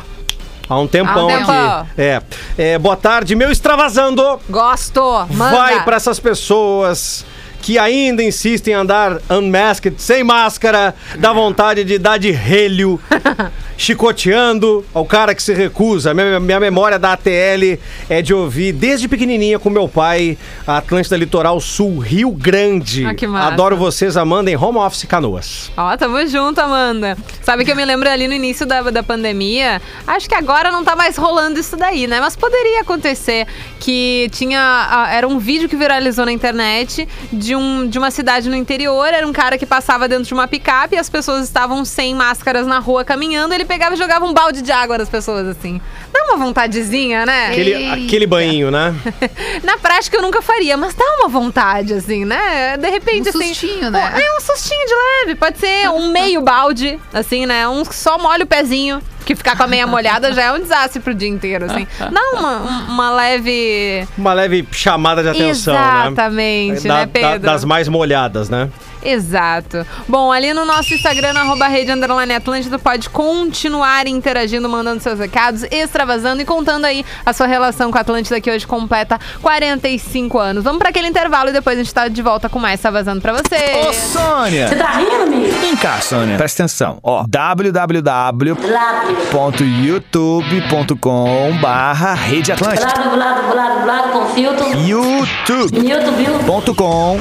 [0.67, 1.89] Há um tempão Há um aqui.
[1.97, 2.21] É.
[2.55, 4.39] É, Boa tarde, meu extravasando.
[4.47, 5.01] Gosto!
[5.31, 5.57] Manda!
[5.57, 7.25] Vai pra essas pessoas
[7.61, 12.99] que ainda insistem em andar unmasked, sem máscara, dá vontade de dar de relho,
[13.77, 16.13] chicoteando ao cara que se recusa.
[16.13, 17.79] Minha, minha memória da ATL
[18.09, 20.37] é de ouvir desde pequenininha com meu pai
[20.67, 23.05] a Atlântida Litoral Sul, Rio Grande.
[23.05, 23.47] Ah, que massa.
[23.53, 25.71] Adoro vocês, Amanda, em Home Office Canoas.
[25.77, 27.17] Ó, tamo junto, Amanda.
[27.41, 30.83] Sabe que eu me lembro ali no início da, da pandemia, acho que agora não
[30.83, 32.19] tá mais rolando isso daí, né?
[32.19, 33.47] Mas poderia acontecer
[33.79, 34.59] que tinha.
[34.89, 39.07] ah, Era um vídeo que viralizou na internet de, um, de uma cidade no interior.
[39.07, 42.65] Era um cara que passava dentro de uma picape e as pessoas estavam sem máscaras
[42.67, 43.53] na rua caminhando.
[43.53, 45.79] Ele pegava e jogava um balde de água nas pessoas, assim.
[46.11, 47.47] Dá uma vontadezinha, né?
[47.47, 47.93] Aquele, Eita.
[48.05, 48.95] aquele banho, né?
[49.63, 52.77] Na prática eu nunca faria, mas dá uma vontade, assim, né?
[52.77, 53.47] De repente, Um assim.
[53.49, 54.13] sustinho, né?
[54.21, 55.35] É um sustinho de leve.
[55.35, 57.67] Pode ser um meio balde, assim, né?
[57.67, 59.01] Um que só molha o pezinho.
[59.29, 61.85] Que ficar com a meia molhada já é um desastre pro dia inteiro, assim.
[61.99, 62.57] Dá uma,
[62.89, 64.07] uma leve.
[64.17, 66.93] Uma leve chamada de atenção, Exatamente, né?
[66.95, 67.39] né, Da- da- Pedro?
[67.51, 68.67] das mais molhadas, né?
[69.01, 69.85] Exato.
[70.09, 75.19] Bom, ali no nosso Instagram, no arroba rede underline Atlântida, pode continuar interagindo, mandando seus
[75.19, 80.37] recados, extravasando e contando aí a sua relação com a Atlântida, que hoje completa 45
[80.37, 83.21] anos.Amos para aquele intervalo e depois a gente tá de volta com mais Tá Vazando
[83.21, 83.87] pra você.
[83.87, 84.67] Ô, Sônia!
[84.67, 85.53] Você tá rindo, amigo?
[85.61, 86.35] Vem cá, Sônia.
[86.37, 86.99] Presta atenção.
[87.01, 87.23] Ó,
[89.31, 92.93] www.youtube.com barra Rede Atlântica.
[92.93, 94.65] Blado, blado, blado, blado com filtro.
[94.81, 96.39] youtube.com Newton, viu?
[96.39, 97.19] Foto com.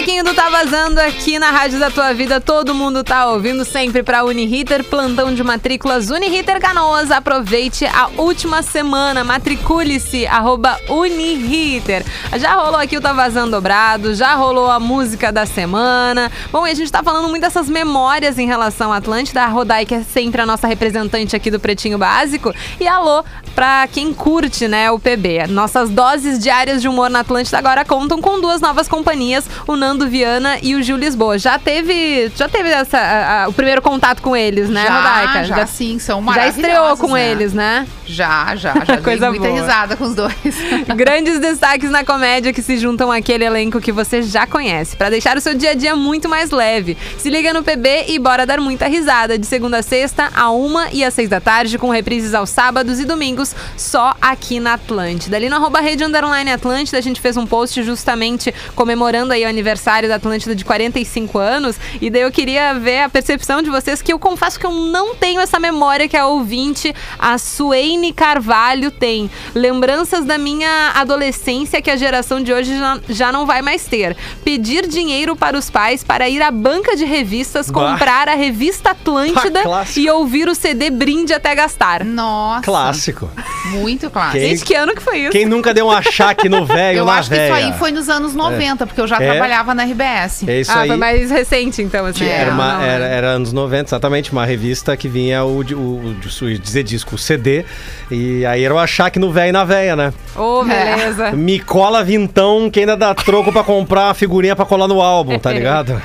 [0.00, 2.40] bloquinho do Tá Vazando aqui na Rádio da Tua Vida.
[2.40, 7.10] Todo mundo tá ouvindo sempre pra Uniriter, plantão de matrículas Uniriter Canoas.
[7.10, 12.02] Aproveite a última semana, matricule-se, arroba Uniriter.
[12.38, 16.32] Já rolou aqui o Tá Vazando dobrado, já rolou a música da semana.
[16.50, 19.42] Bom, e a gente tá falando muito dessas memórias em relação à Atlântida.
[19.42, 22.54] A Rodai, que é sempre a nossa representante aqui do Pretinho Básico.
[22.80, 23.22] E alô
[23.54, 25.48] pra quem curte, né, o PB.
[25.48, 29.89] Nossas doses diárias de humor na Atlântida agora contam com duas novas companhias, o Nando
[29.98, 31.38] Viana e o Gil Lisboa.
[31.38, 35.44] Já teve, já teve essa, a- a- o primeiro contato com eles, né, já, Rodaica?
[35.44, 36.58] já, sim, são já maravilhosos.
[36.64, 37.30] estreou com né?
[37.30, 37.86] eles, né?
[38.06, 40.32] Já, já, já Coisa muita risada com os dois.
[40.96, 45.36] Grandes destaques na comédia que se juntam àquele elenco que você já conhece, Pra deixar
[45.36, 46.96] o seu dia a dia muito mais leve.
[47.18, 50.88] Se liga no PB e bora dar muita risada, de segunda a sexta, a uma
[50.92, 55.36] e às seis da tarde, com reprises aos sábados e domingos, só aqui na Atlântida.
[55.36, 59.48] Ali no arroba rede underline Atlântida, a gente fez um post justamente comemorando aí o
[59.48, 59.69] aniversário
[60.08, 64.12] da Atlântida de 45 anos, e daí eu queria ver a percepção de vocês, que
[64.12, 69.30] eu confesso que eu não tenho essa memória que a ouvinte, a Suene Carvalho, tem.
[69.54, 74.16] Lembranças da minha adolescência que a geração de hoje já, já não vai mais ter.
[74.44, 77.92] Pedir dinheiro para os pais para ir à banca de revistas, Bah.
[77.92, 82.04] comprar a revista Atlântida Bah, e ouvir o CD brinde até gastar.
[82.04, 82.62] Nossa.
[82.62, 83.30] Clássico.
[83.72, 84.38] Muito clássico.
[84.38, 85.30] Quem- Gente, que ano que foi isso?
[85.32, 88.08] Quem nunca deu um achaque no velho Eu na acho que isso aí foi nos
[88.08, 89.30] anos 90, porque eu já É.
[89.30, 90.48] trabalhava na RBS.
[90.48, 90.88] É isso ah, aí.
[90.88, 92.24] foi mais recente, então, assim.
[92.24, 93.16] É, Era, uma, não, era, né?
[93.16, 97.18] era anos 90, exatamente, uma revista que vinha o, o, o, o dizer disco, o
[97.18, 97.64] CD,
[98.10, 100.12] e aí era o achaque no velho e na véia, né?
[100.36, 101.32] Ô, beleza.
[101.36, 105.38] Me cola vintão que ainda dá troco pra comprar a figurinha pra colar no álbum,
[105.38, 106.00] tá ligado?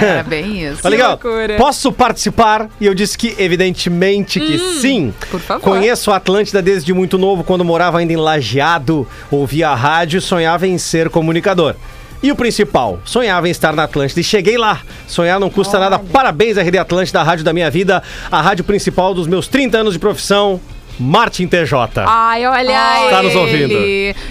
[0.00, 0.82] Era bem isso.
[0.84, 1.18] Tá legal?
[1.56, 2.68] Posso participar?
[2.80, 5.14] E eu disse que, evidentemente, que sim.
[5.30, 5.62] por favor.
[5.62, 10.20] Conheço a Atlântida desde muito novo, quando morava ainda em Lajeado, ouvia a rádio e
[10.20, 11.74] sonhava em ser comunicador.
[12.24, 14.18] E o principal, sonhava em estar na Atlântida.
[14.18, 14.80] E cheguei lá.
[15.06, 15.98] Sonhar não custa nada.
[15.98, 18.02] Parabéns, RD Atlântida, a rádio da minha vida,
[18.32, 20.58] a rádio principal dos meus 30 anos de profissão,
[20.98, 21.76] Martin TJ.
[22.06, 23.10] Ai, olha aí.
[23.10, 23.74] Tá nos ouvindo.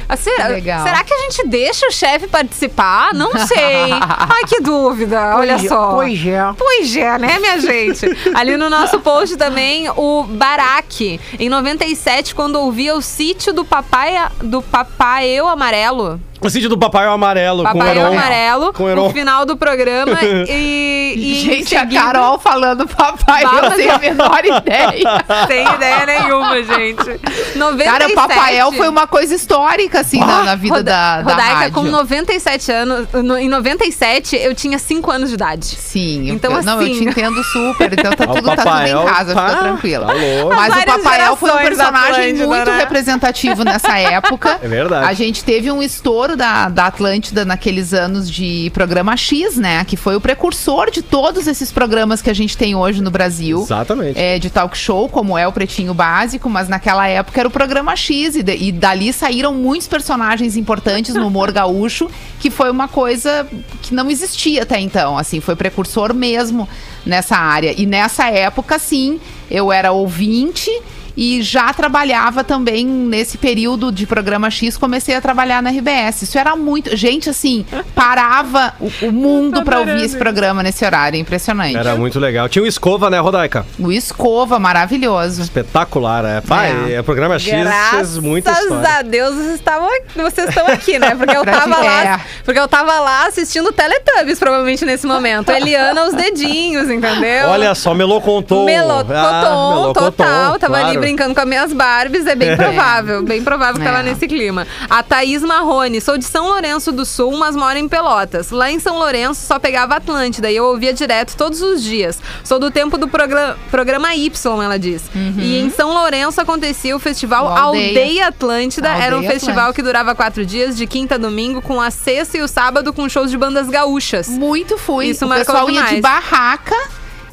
[0.09, 0.83] Ah, será, Legal.
[0.83, 3.13] será que a gente deixa o chefe participar?
[3.13, 3.91] Não sei.
[3.91, 5.35] Ai, que dúvida.
[5.37, 5.91] Olha só.
[5.91, 6.39] Pois é.
[6.57, 8.07] Pois é, né, minha gente?
[8.33, 14.15] Ali no nosso post também, o Baraque, em 97, quando ouvia o sítio do papai,
[14.41, 16.19] do papai eu amarelo.
[16.43, 18.11] O sítio do Papai Amarelo com o Papai eu Heron.
[18.13, 19.03] amarelo, Com o Heron.
[19.07, 20.17] no final do programa.
[20.55, 25.23] E, e Gente, a seguida- Carol falando papai, Bah, eu tenho a menor ideia.
[25.47, 27.19] Sem ideia nenhuma, gente.
[27.55, 27.83] 97.
[27.85, 31.53] Cara, o Papael foi uma coisa histórica, assim, na, na vida Roda- da, da Rodaica,
[31.55, 31.73] rádio.
[31.73, 35.65] com 97 anos, no- em 97, eu tinha 5 anos de idade.
[35.65, 37.93] Sim, eu- Então, não, eu assim- te entendo super.
[37.93, 40.07] Então tá Ah, tudo, tá tudo em casa, tá- fica tranquila.
[40.07, 40.13] tá.
[40.55, 42.77] Mas o Papael foi um personagem muito né?
[42.79, 44.59] representativo nessa época.
[44.61, 45.07] É verdade.
[45.07, 49.83] A gente teve um estouro da, da Atlântida naqueles anos de programa X, né?
[49.85, 53.61] Que foi o precursor de todos esses programas que a gente tem hoje no Brasil.
[53.61, 54.19] Exatamente.
[54.19, 57.95] É, de talk show, como é o Pretinho Básico, mas naquela época era o programa
[57.95, 62.09] X, e, de- e dali saíram muitos personagens importantes no humor gaúcho,
[62.39, 63.47] que foi uma coisa
[63.81, 66.67] que não existia até então, assim, foi precursor mesmo
[67.05, 67.73] nessa área.
[67.79, 69.19] E nessa época, sim,
[69.49, 70.69] eu era ouvinte.
[71.15, 76.23] E já trabalhava também nesse período de programa X, comecei a trabalhar na RBS.
[76.23, 76.95] Isso era muito.
[76.97, 81.19] Gente, assim, parava o, o mundo pra ouvir esse programa nesse horário.
[81.19, 81.77] Impressionante.
[81.77, 82.49] Era muito legal.
[82.49, 83.65] Tinha o Escova, né, Rodaica?
[83.79, 85.41] O Escova, maravilhoso.
[85.41, 86.41] Espetacular, é.
[86.41, 87.01] Pai, é, É.
[87.01, 87.51] programa X,
[87.91, 88.97] fez muita Graças história.
[88.97, 91.15] a Deus vocês, estavam aqui- vocês estão aqui, né?
[91.15, 92.03] Porque eu tava lá.
[92.15, 92.19] é.
[92.43, 95.49] Porque eu tava lá assistindo Teletubbies, provavelmente, nesse momento.
[95.51, 97.49] Eliana, os dedinhos, entendeu?
[97.49, 98.65] Olha só, Meloconton.
[98.65, 100.59] Melocoton, Ah, Melocoton, total.
[100.59, 101.02] Tava ali claro.
[101.03, 102.25] Brincando com as minhas Barbies.
[102.25, 103.23] É bem provável.
[103.23, 104.03] Bem provável que É.
[104.03, 104.65] nesse clima.
[104.89, 106.01] A Thaís Marrone.
[106.01, 108.49] Sou de São Lourenço do Sul, mas moro em Pelotas.
[108.51, 112.19] Lá em São Lourenço só pegava Atlântida e eu ouvia direto todos os dias.
[112.43, 114.29] Sou do tempo do progra- programa Y,
[114.63, 115.03] ela diz.
[115.37, 117.87] E em São Lourenço acontecia o festival O Aldeia.
[117.89, 118.89] Aldeia, Atlântida.
[118.89, 119.73] Era um Aldeia festival Atlântida.
[119.75, 123.07] que durava quatro dias, de quinta a domingo, com a sexta e o sábado com
[123.09, 124.27] shows de bandas gaúchas.
[124.29, 125.07] Muito fui.
[125.07, 126.75] Isso o marcou pessoal ia de barraca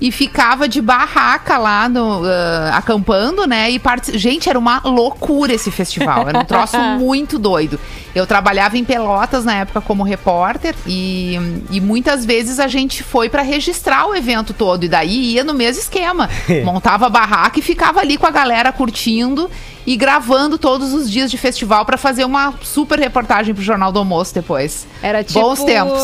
[0.01, 3.71] e ficava de barraca lá no, ah, acampando, né?
[3.71, 6.29] E partici- Gente, era uma loucura esse festival.
[6.29, 7.79] Era um troço muito doido.
[8.15, 11.39] Eu trabalhava em Pelotas na época como repórter e,
[11.71, 14.85] e muitas vezes a gente foi pra registrar o evento todo.
[14.85, 16.29] E daí ia no mesmo esquema.
[16.65, 19.51] Montava a barraca e ficava ali com a galera curtindo
[19.87, 23.99] e gravando todos os dias de festival pra fazer uma super reportagem pro Jornal do
[23.99, 24.87] Almoço depois.
[25.03, 25.41] Era tipo.
[25.41, 26.01] Bons tempos.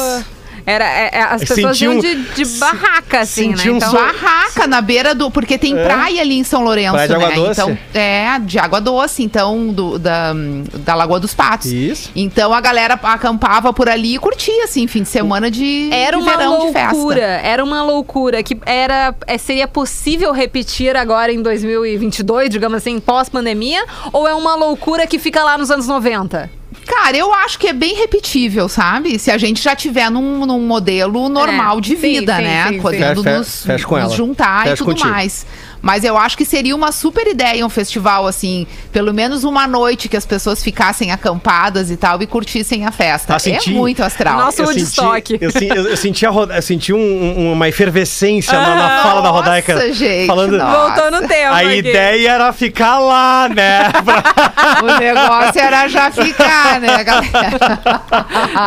[0.66, 3.70] Era, é- é- as pessoas senti iam um- de, de barraca, assim, né?
[3.70, 5.30] um Então, som- Barraca na beira do.
[5.30, 5.84] Porque tem É.
[5.84, 7.24] praia ali em São Lourenço, Praia de né?
[7.24, 7.60] água doce.
[7.60, 10.32] Então, é, de água doce, então, do- da,
[10.78, 11.70] da Lagoa dos Patos.
[11.70, 12.10] Isso.
[12.16, 16.22] Então a galera acampava por ali e curtia, assim, fim de semana de, Era de
[16.24, 21.40] uma verão de loucura, era uma loucura que era é, seria possível repetir agora em
[21.42, 26.50] 2022, digamos assim, pós-pandemia, ou é uma loucura que fica lá nos anos 90?
[26.86, 29.18] Cara, eu acho que é bem repetível, sabe?
[29.18, 32.66] Se a gente já tiver num, num modelo normal É, de vida, sim, né?
[32.68, 32.80] sim, sim.
[32.80, 35.08] Podendo Fe- fe- nos, fecha com nos juntar Fecha e tudo contigo.
[35.08, 35.44] mais.
[35.82, 40.08] Mas eu acho que seria uma super ideia um festival, assim, pelo menos uma noite
[40.08, 43.34] que as pessoas ficassem acampadas e tal e curtissem a festa.
[43.34, 44.38] Ah, senti- É muito astral.
[44.38, 45.28] Nossa, Eu Woodstock.
[45.32, 49.02] senti, eu, sen- eu- eu senti, Ro- eu senti um- um- uma efervescência na, na
[49.02, 49.92] fala da Nossa, Rodaica.
[49.92, 50.76] gente, falando, nossa.
[50.96, 51.52] Voltou no tempo.
[51.54, 51.74] a aqui.
[51.78, 53.82] ideia era ficar lá, né?
[54.82, 58.02] O negócio era já ficar, né, galera?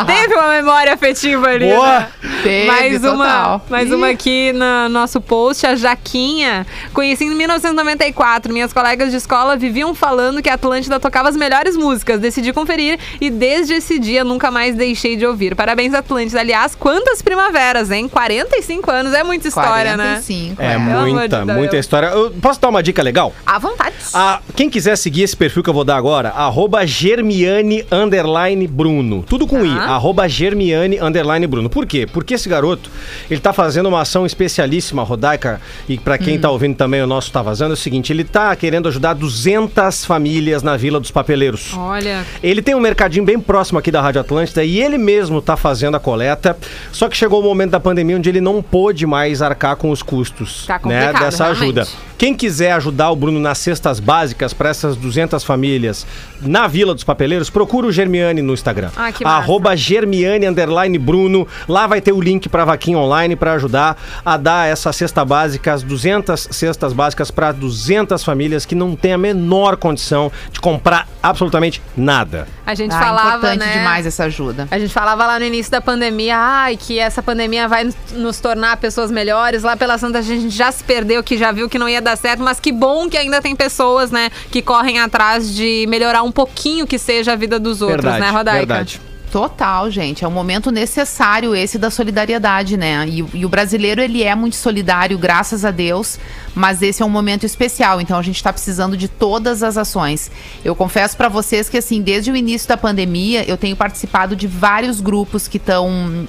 [0.05, 1.67] Teve uma memória afetiva ali.
[1.69, 1.99] Boa.
[1.99, 2.07] né?
[2.43, 3.65] Teve, mais uma, total.
[3.69, 3.93] mais Ih.
[3.93, 6.65] uma aqui no nosso post, a Jaquinha.
[7.09, 8.53] Conheci em 1994.
[8.53, 12.19] Minhas colegas de escola viviam falando que a Atlântida tocava as melhores músicas.
[12.19, 15.55] Decidi conferir e desde esse dia nunca mais deixei de ouvir.
[15.55, 16.39] Parabéns, Atlântida.
[16.39, 18.07] Aliás, quantas primaveras, hein?
[18.07, 20.21] 45 anos, é muita história, né?
[20.21, 22.07] 45, É, Pelo amor de muita, muita história.
[22.09, 23.33] Eu posso dar uma dica legal?
[23.43, 23.95] À vontade.
[24.13, 29.23] Ah, quem quiser seguir esse perfil que eu vou dar agora, arroba Germiane underline Bruno.
[29.27, 29.95] Tudo com I, Tá.
[29.95, 31.71] arroba Germiane underline Bruno.
[31.71, 32.05] Por quê?
[32.05, 32.91] Porque esse garoto,
[33.31, 36.41] ele tá fazendo uma ação especialíssima, Rodaica, e pra quem Hum.
[36.41, 40.05] tá ouvindo também o nosso Tá Vazando, é o seguinte, ele tá querendo ajudar 200
[40.05, 41.73] famílias na Vila dos Papeleiros.
[41.75, 42.23] Olha.
[42.43, 45.95] Ele tem um mercadinho bem próximo aqui da Rádio Atlântida e ele mesmo tá fazendo
[45.95, 46.55] a coleta.
[46.91, 50.03] Só que chegou o momento da pandemia onde ele não pôde mais arcar com os
[50.03, 51.63] custos Tá né, dessa realmente.
[51.63, 51.87] ajuda.
[52.17, 56.05] Quem quiser ajudar o Bruno nas cestas básicas para essas 200 famílias
[56.41, 58.91] na Vila dos Papeleiros, procura o Germiane no Instagram.
[58.95, 59.23] Ah, que.
[59.25, 61.47] Arroba Germiane underline Bruno.
[61.67, 65.23] Lá vai ter o o link para vaquinha online para ajudar a dar essa cesta
[65.25, 70.59] básica, as 200 cestas básicas para 200 famílias que não têm a menor condição de
[70.59, 72.47] comprar absolutamente nada.
[72.65, 73.73] A gente Ah, falava, importante né?
[73.73, 74.67] demais essa ajuda.
[74.71, 78.39] A gente falava lá no início da pandemia, ai, que essa pandemia vai nos- nos
[78.39, 79.63] tornar pessoas melhores.
[79.63, 82.15] Lá pela Santa a gente já se perdeu, que já viu que não ia dar
[82.15, 86.31] certo, mas que bom que ainda tem pessoas, né, que correm atrás de melhorar um
[86.31, 88.57] pouquinho que seja a vida dos outros, verdade, né, Rodaica?
[88.59, 89.01] verdade.
[89.31, 90.25] Total, gente.
[90.25, 93.05] É um momento necessário esse da solidariedade, né?
[93.07, 96.17] E, o- e o brasileiro, ele é muito solidário, graças a Deus,
[96.55, 100.31] mas esse é um momento especial, então a gente tá precisando de todas as ações.
[100.65, 104.47] Eu confesso pra vocês que, assim, desde o início da pandemia, eu tenho participado de
[104.47, 106.27] vários grupos que estão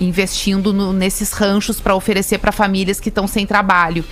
[0.00, 4.04] investindo no- nesses ranchos para oferecer para famílias que estão sem trabalho.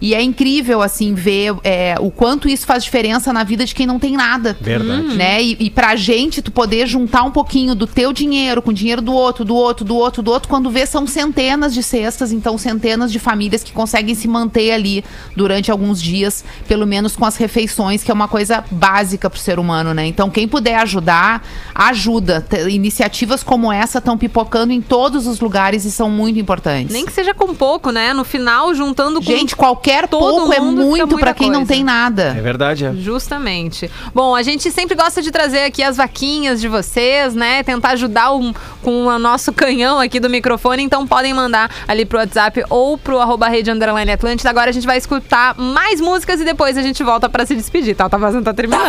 [0.00, 3.86] E é incrível, assim, ver é, o quanto isso faz diferença na vida de quem
[3.86, 4.56] não tem nada.
[4.60, 5.16] Verdade.
[5.16, 5.42] Né?
[5.42, 9.02] E, e pra gente, tu poder juntar um pouquinho do teu dinheiro com o dinheiro
[9.02, 12.56] do outro, do outro, do outro, do outro, quando vê, são centenas de cestas, então
[12.56, 17.36] centenas de famílias que conseguem se manter ali durante alguns dias, pelo menos com as
[17.36, 20.06] refeições, que é uma coisa básica pro ser humano, né?
[20.06, 21.44] Então, quem puder ajudar,
[21.74, 22.46] ajuda.
[22.68, 26.92] Iniciativas como essa estão pipocando em todos os lugares e são muito importantes.
[26.92, 28.12] Nem que seja com pouco, né?
[28.12, 31.72] No final, juntando com Gente, qualquer todo pouco é muito pra quem não coisa.
[31.72, 32.34] tem nada.
[32.36, 32.92] É verdade, é.
[32.94, 33.90] Justamente.
[34.14, 37.62] Bom, a gente sempre gosta de trazer aqui as vaquinhas de vocês, né?
[37.62, 40.82] Tentar ajudar o- com o nosso canhão aqui do microfone.
[40.82, 44.50] Então podem mandar ali pro WhatsApp ou pro arroba rede underline Atlântida.
[44.50, 47.94] Agora a gente vai escutar mais músicas e depois a gente volta pra se despedir,
[47.96, 48.08] tá?
[48.08, 48.82] Tá Vazando tá terminando.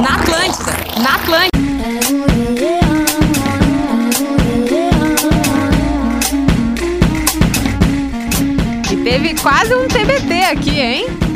[0.00, 0.72] Na Atlântida.
[1.02, 2.89] Na Atlântida.
[9.02, 11.29] Teve quase um TBT aqui, hein?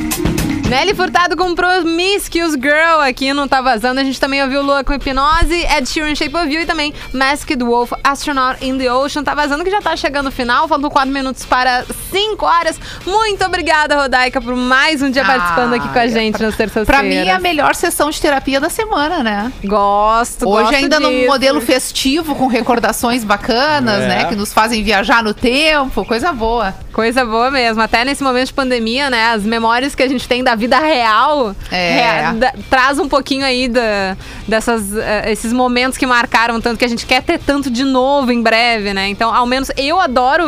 [0.69, 4.01] Nelly Furtado com Promiscuous Girl aqui no Tá Vazando.
[4.01, 7.63] A gente também ouviu Lua com Hipnose, Ed Sheeran Shape of You e também Masked
[7.63, 9.23] Wolf Astronaut in the Ocean.
[9.23, 10.67] Tá Vazando que já tá chegando o final.
[10.67, 12.81] Faltam 4 minutos para 5 horas.
[13.07, 16.87] Muito obrigada, Rodaica, por mais um dia Ah, participando aqui com a gente nas terças-feiras.
[16.87, 19.53] Pra mim é a melhor sessão de terapia da semana, né?
[19.65, 21.27] Gosto, Hoje gosto ainda num disso.
[21.27, 24.09] modelo festivo, com recordações bacanas, É.
[24.09, 24.25] né?
[24.25, 26.75] Que nos fazem viajar no tempo, coisa boa.
[26.93, 27.83] Coisa boa mesmo.
[27.83, 29.27] Até nesse momento de pandemia, né?
[29.27, 31.93] As memórias que a gente tem da vida real É.
[31.95, 36.85] rea- da- traz um pouquinho aí da, dessas, eh, esses momentos que marcaram tanto que
[36.85, 39.09] a gente quer ter tanto de novo em breve, né?
[39.09, 40.45] Então, ao menos eu adoro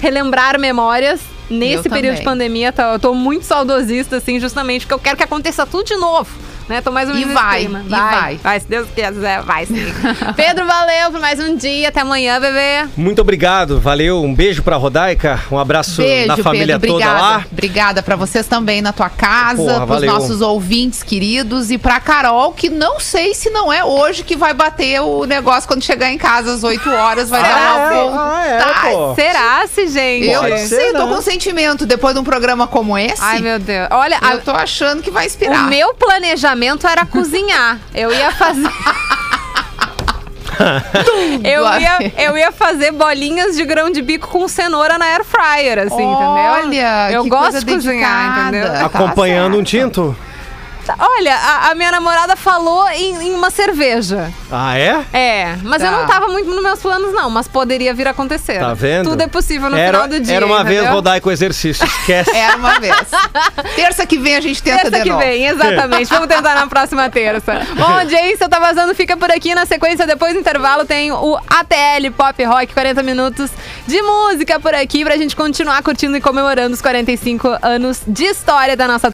[0.00, 1.20] relembrar memórias.
[1.50, 2.24] Nesse Eu período de também.
[2.24, 5.94] pandemia, tá- eu tô muito saudosista, assim, justamente porque eu quero que aconteça tudo de
[5.96, 6.30] novo.
[6.68, 6.80] Né?
[6.80, 7.82] Tô mais ou E menos nesse vai, clima.
[7.84, 8.36] e vai.
[8.36, 9.84] Vai, se Deus quiser, vai sim.
[10.34, 11.88] Pedro, valeu por mais um dia.
[11.88, 12.88] Até amanhã, bebê.
[12.96, 14.22] Muito obrigado, valeu.
[14.22, 16.94] Um beijo pra Rodaica, um abraço Beijo, na família Pedro.
[16.96, 17.20] toda Obrigada.
[17.36, 17.44] lá.
[17.52, 20.12] Obrigada pra vocês também na tua casa, Porra, pros valeu.
[20.12, 24.54] nossos ouvintes queridos e pra Carol, que não sei se não é hoje que vai
[24.54, 28.62] bater o negócio quando chegar em casa às 8 horas, vai dar Ah, uma é?
[28.62, 29.14] Ah, é, pô.
[29.14, 30.28] Será, se gente?
[30.28, 31.14] Eu Pode não ser, sei, eu tô né?
[31.14, 31.84] com sentimento.
[31.84, 33.88] Depois de um programa como esse, Ai, meu Deus.
[33.90, 35.68] Olha, a- eu tô achando que vai O inspirar.
[35.68, 36.53] meu planejamento
[36.88, 37.78] era cozinhar.
[37.94, 38.68] Eu ia fazer.
[41.44, 45.78] eu, ia, eu ia fazer bolinhas de grão de bico com cenoura na air fryer,
[45.78, 46.18] assim, entendeu?
[46.18, 48.56] Olha, eu que gosto coisa de cozinhar, dedicada.
[48.56, 48.80] entendeu?
[48.80, 49.70] Tá Acompanhando um certo.
[49.70, 50.16] tinto?
[50.98, 54.30] Olha, a, a minha namorada falou em, em uma cerveja.
[54.50, 55.04] Ah, é?
[55.12, 55.96] É, mas eu Tá.
[55.98, 57.30] não tava muito nos meus planos, não.
[57.30, 58.58] Mas poderia vir a acontecer.
[58.58, 59.10] Tá vendo?
[59.10, 60.34] Tudo é possível no era, final do dia.
[60.36, 60.94] Era uma vez entendeu?
[60.94, 62.30] Rodaica o exercício, esquece.
[62.36, 62.94] Era uma vez.
[63.76, 65.20] Terça que vem a gente tenta Terça de que novo.
[65.22, 66.08] vem, exatamente.
[66.10, 67.60] Vamos tentar na próxima terça.
[67.76, 69.54] Bom, audiência, tá vazando, fica por aqui.
[69.54, 73.50] Na sequência, depois do intervalo, tem o ATL Pop Rock, 40 minutos
[73.86, 78.76] de música por aqui pra gente continuar curtindo e comemorando os 45 anos de história
[78.76, 79.10] da nossa